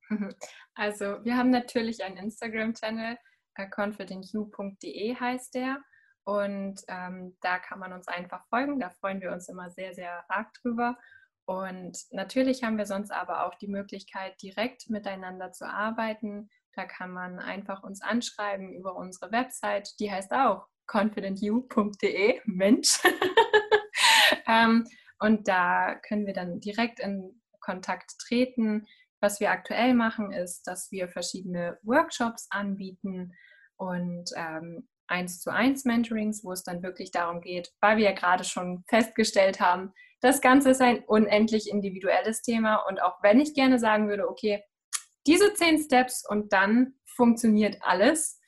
[0.77, 3.17] Also, wir haben natürlich einen Instagram-Channel,
[3.55, 5.77] äh, confidentyou.de heißt der.
[6.25, 8.79] Und ähm, da kann man uns einfach folgen.
[8.79, 10.97] Da freuen wir uns immer sehr, sehr arg drüber.
[11.45, 16.49] Und natürlich haben wir sonst aber auch die Möglichkeit, direkt miteinander zu arbeiten.
[16.75, 19.89] Da kann man einfach uns anschreiben über unsere Website.
[19.99, 22.41] Die heißt auch confidentyou.de.
[22.45, 22.99] Mensch.
[24.47, 24.85] ähm,
[25.19, 28.85] und da können wir dann direkt in Kontakt treten.
[29.21, 33.33] Was wir aktuell machen, ist, dass wir verschiedene Workshops anbieten
[33.77, 38.11] und ähm, eins zu eins Mentorings, wo es dann wirklich darum geht, weil wir ja
[38.11, 43.53] gerade schon festgestellt haben, das Ganze ist ein unendlich individuelles Thema und auch wenn ich
[43.53, 44.63] gerne sagen würde, okay,
[45.27, 48.39] diese zehn Steps und dann funktioniert alles,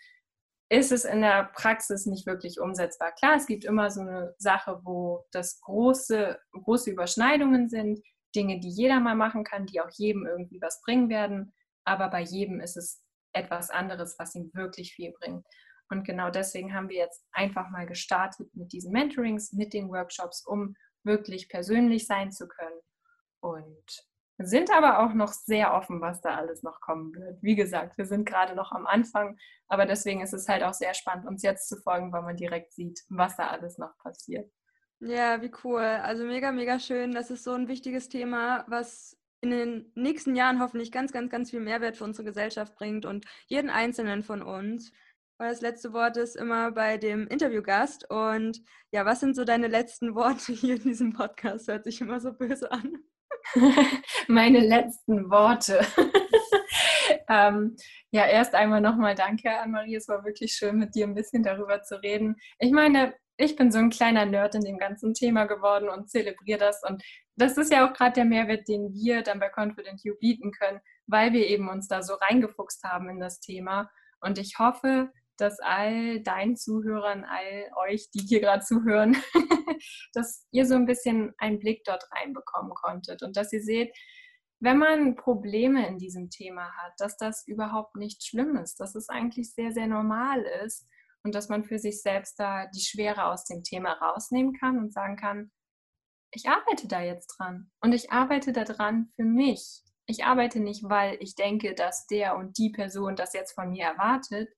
[0.70, 3.14] ist es in der Praxis nicht wirklich umsetzbar.
[3.14, 8.02] Klar, es gibt immer so eine Sache, wo das große, große Überschneidungen sind,
[8.36, 11.54] Dinge, die jeder mal machen kann, die auch jedem irgendwie was bringen werden,
[11.86, 13.02] aber bei jedem ist es
[13.34, 15.46] etwas anderes, was ihm wirklich viel bringt.
[15.90, 20.46] Und genau deswegen haben wir jetzt einfach mal gestartet mit diesen Mentorings, mit den Workshops,
[20.46, 22.80] um wirklich persönlich sein zu können.
[23.40, 24.07] Und
[24.38, 27.42] sind aber auch noch sehr offen, was da alles noch kommen wird.
[27.42, 30.94] Wie gesagt, wir sind gerade noch am Anfang, aber deswegen ist es halt auch sehr
[30.94, 34.52] spannend, uns jetzt zu folgen, weil man direkt sieht, was da alles noch passiert.
[35.00, 35.82] Ja, wie cool.
[35.82, 37.14] Also mega, mega schön.
[37.14, 41.52] Das ist so ein wichtiges Thema, was in den nächsten Jahren hoffentlich ganz, ganz, ganz
[41.52, 44.92] viel Mehrwert für unsere Gesellschaft bringt und jeden Einzelnen von uns.
[45.40, 48.10] Das letzte Wort ist immer bei dem Interviewgast.
[48.10, 51.68] Und ja, was sind so deine letzten Worte hier in diesem Podcast?
[51.68, 53.04] Hört sich immer so böse an.
[54.28, 55.86] Meine letzten Worte.
[57.30, 57.76] ähm,
[58.12, 59.96] ja, erst einmal nochmal danke, Anne-Marie.
[59.96, 62.36] Es war wirklich schön, mit dir ein bisschen darüber zu reden.
[62.60, 66.60] Ich meine, ich bin so ein kleiner Nerd in dem ganzen Thema geworden und zelebriere
[66.60, 66.82] das.
[66.84, 67.04] Und
[67.36, 70.80] das ist ja auch gerade der Mehrwert, den wir dann bei Confident You bieten können,
[71.06, 73.90] weil wir eben uns da so reingefuchst haben in das Thema.
[74.20, 79.16] Und ich hoffe, dass all deinen Zuhörern, all euch, die hier gerade zuhören,
[80.14, 83.96] dass ihr so ein bisschen einen Blick dort reinbekommen konntet und dass ihr seht,
[84.60, 89.08] wenn man Probleme in diesem Thema hat, dass das überhaupt nicht schlimm ist, dass es
[89.08, 90.88] eigentlich sehr, sehr normal ist
[91.24, 94.94] und dass man für sich selbst da die Schwere aus dem Thema rausnehmen kann und
[94.94, 95.52] sagen kann,
[96.32, 99.84] ich arbeite da jetzt dran und ich arbeite daran für mich.
[100.08, 103.86] Ich arbeite nicht, weil ich denke, dass der und die Person das jetzt von mir
[103.86, 104.50] erwartet,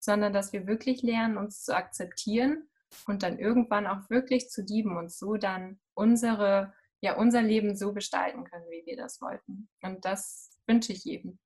[0.00, 2.68] sondern dass wir wirklich lernen, uns zu akzeptieren
[3.06, 7.92] und dann irgendwann auch wirklich zu lieben und so dann unsere, ja, unser Leben so
[7.92, 9.68] gestalten können, wie wir das wollten.
[9.82, 11.38] Und das wünsche ich jedem.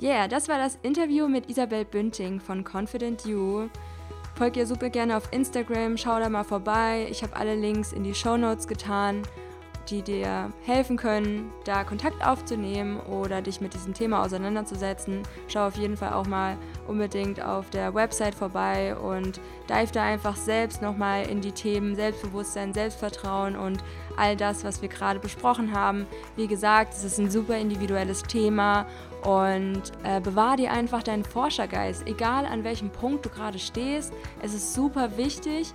[0.00, 3.68] Yeah, das war das Interview mit Isabel Bünding von Confident You.
[4.36, 7.06] Folgt ihr super gerne auf Instagram, schau da mal vorbei.
[7.10, 9.22] Ich habe alle Links in die Show Notes getan
[9.90, 15.22] die dir helfen können, da Kontakt aufzunehmen oder dich mit diesem Thema auseinanderzusetzen.
[15.48, 16.56] Schau auf jeden Fall auch mal
[16.86, 22.74] unbedingt auf der Website vorbei und dive da einfach selbst nochmal in die Themen Selbstbewusstsein,
[22.74, 23.82] Selbstvertrauen und
[24.16, 26.06] all das, was wir gerade besprochen haben.
[26.36, 28.86] Wie gesagt, es ist ein super individuelles Thema
[29.22, 34.12] und äh, bewahr dir einfach deinen Forschergeist, egal an welchem Punkt du gerade stehst.
[34.42, 35.72] Es ist super wichtig,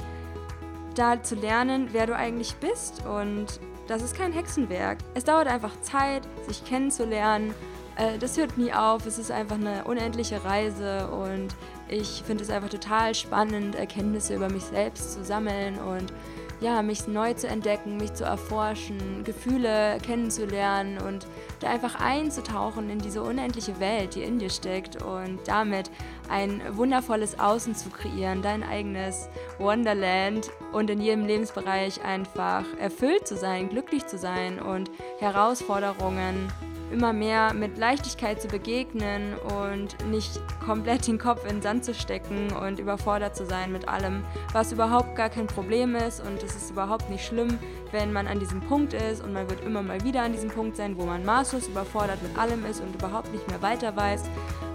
[0.95, 3.60] da zu lernen, wer du eigentlich bist und
[3.90, 5.00] das ist kein Hexenwerk.
[5.16, 7.54] Es dauert einfach Zeit, sich kennenzulernen.
[7.96, 9.06] Äh, das hört nie auf.
[9.06, 11.56] Es ist einfach eine unendliche Reise und
[11.88, 16.14] ich finde es einfach total spannend, Erkenntnisse über mich selbst zu sammeln und
[16.62, 21.26] ja, mich neu zu entdecken, mich zu erforschen, Gefühle kennenzulernen und
[21.62, 25.89] da einfach einzutauchen in diese unendliche Welt, die in dir steckt und damit
[26.30, 33.38] ein wundervolles Außen zu kreieren, dein eigenes Wonderland und in jedem Lebensbereich einfach erfüllt zu
[33.38, 36.51] sein, glücklich zu sein und Herausforderungen
[36.92, 39.36] immer mehr mit Leichtigkeit zu begegnen
[39.68, 43.88] und nicht komplett den Kopf in den Sand zu stecken und überfordert zu sein mit
[43.88, 44.24] allem,
[44.54, 47.60] was überhaupt gar kein Problem ist und es ist überhaupt nicht schlimm,
[47.92, 50.78] wenn man an diesem Punkt ist und man wird immer mal wieder an diesem Punkt
[50.78, 54.24] sein, wo man maßlos überfordert mit allem ist und überhaupt nicht mehr weiter weiß.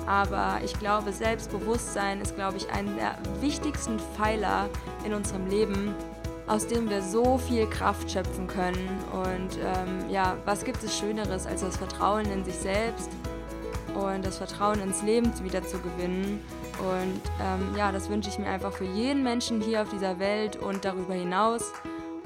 [0.06, 4.68] Aber ich glaube, Selbstbewusstsein ist, glaube ich, einer der wichtigsten Pfeiler
[5.04, 5.94] in unserem Leben,
[6.46, 8.88] aus dem wir so viel Kraft schöpfen können.
[9.12, 13.10] Und ähm, ja, was gibt es Schöneres, als das Vertrauen in sich selbst
[13.94, 16.40] und das Vertrauen ins Leben wieder zu gewinnen?
[16.78, 20.56] Und ähm, ja, das wünsche ich mir einfach für jeden Menschen hier auf dieser Welt
[20.56, 21.72] und darüber hinaus.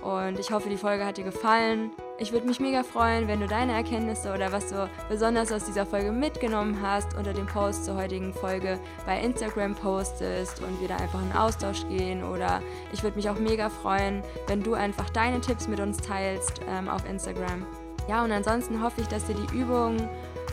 [0.03, 1.91] Und ich hoffe, die Folge hat dir gefallen.
[2.21, 5.87] Ich würde mich mega freuen, wenn du deine Erkenntnisse oder was du besonders aus dieser
[5.87, 10.97] Folge mitgenommen hast, unter dem Post zur heutigen Folge bei Instagram postest und wir da
[10.97, 12.25] einfach in Austausch gehen.
[12.25, 12.61] Oder
[12.93, 16.89] ich würde mich auch mega freuen, wenn du einfach deine Tipps mit uns teilst ähm,
[16.89, 17.65] auf Instagram.
[18.09, 19.97] Ja, und ansonsten hoffe ich, dass dir die Übung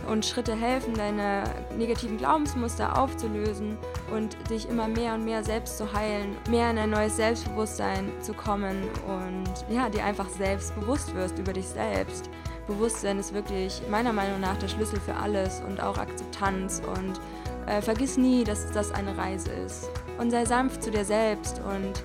[0.07, 1.43] und Schritte helfen, deine
[1.77, 3.77] negativen Glaubensmuster aufzulösen
[4.13, 8.33] und dich immer mehr und mehr selbst zu heilen, mehr in ein neues Selbstbewusstsein zu
[8.33, 12.29] kommen und ja, dir einfach selbst bewusst wirst über dich selbst.
[12.67, 17.19] Bewusstsein ist wirklich meiner Meinung nach der Schlüssel für alles und auch Akzeptanz und
[17.67, 19.89] äh, vergiss nie, dass das eine Reise ist.
[20.17, 22.03] Und sei sanft zu dir selbst und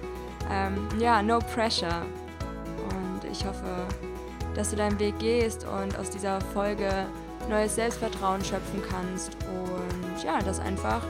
[0.51, 2.03] ähm, ja, no pressure.
[2.91, 3.87] Und ich hoffe,
[4.55, 7.07] dass du deinen Weg gehst und aus dieser Folge
[7.51, 11.03] neues Selbstvertrauen schöpfen kannst und ja, das einfach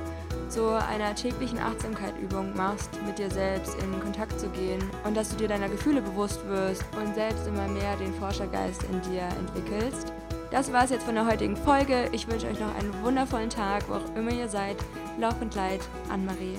[0.49, 5.36] zu einer täglichen Achtsamkeitübung machst, mit dir selbst in Kontakt zu gehen und dass du
[5.36, 10.12] dir deiner Gefühle bewusst wirst und selbst immer mehr den Forschergeist in dir entwickelst.
[10.51, 12.09] Das war es jetzt von der heutigen Folge.
[12.11, 14.76] Ich wünsche euch noch einen wundervollen Tag, wo auch immer ihr seid.
[15.18, 16.59] Lauf und Leid, Anne-Marie.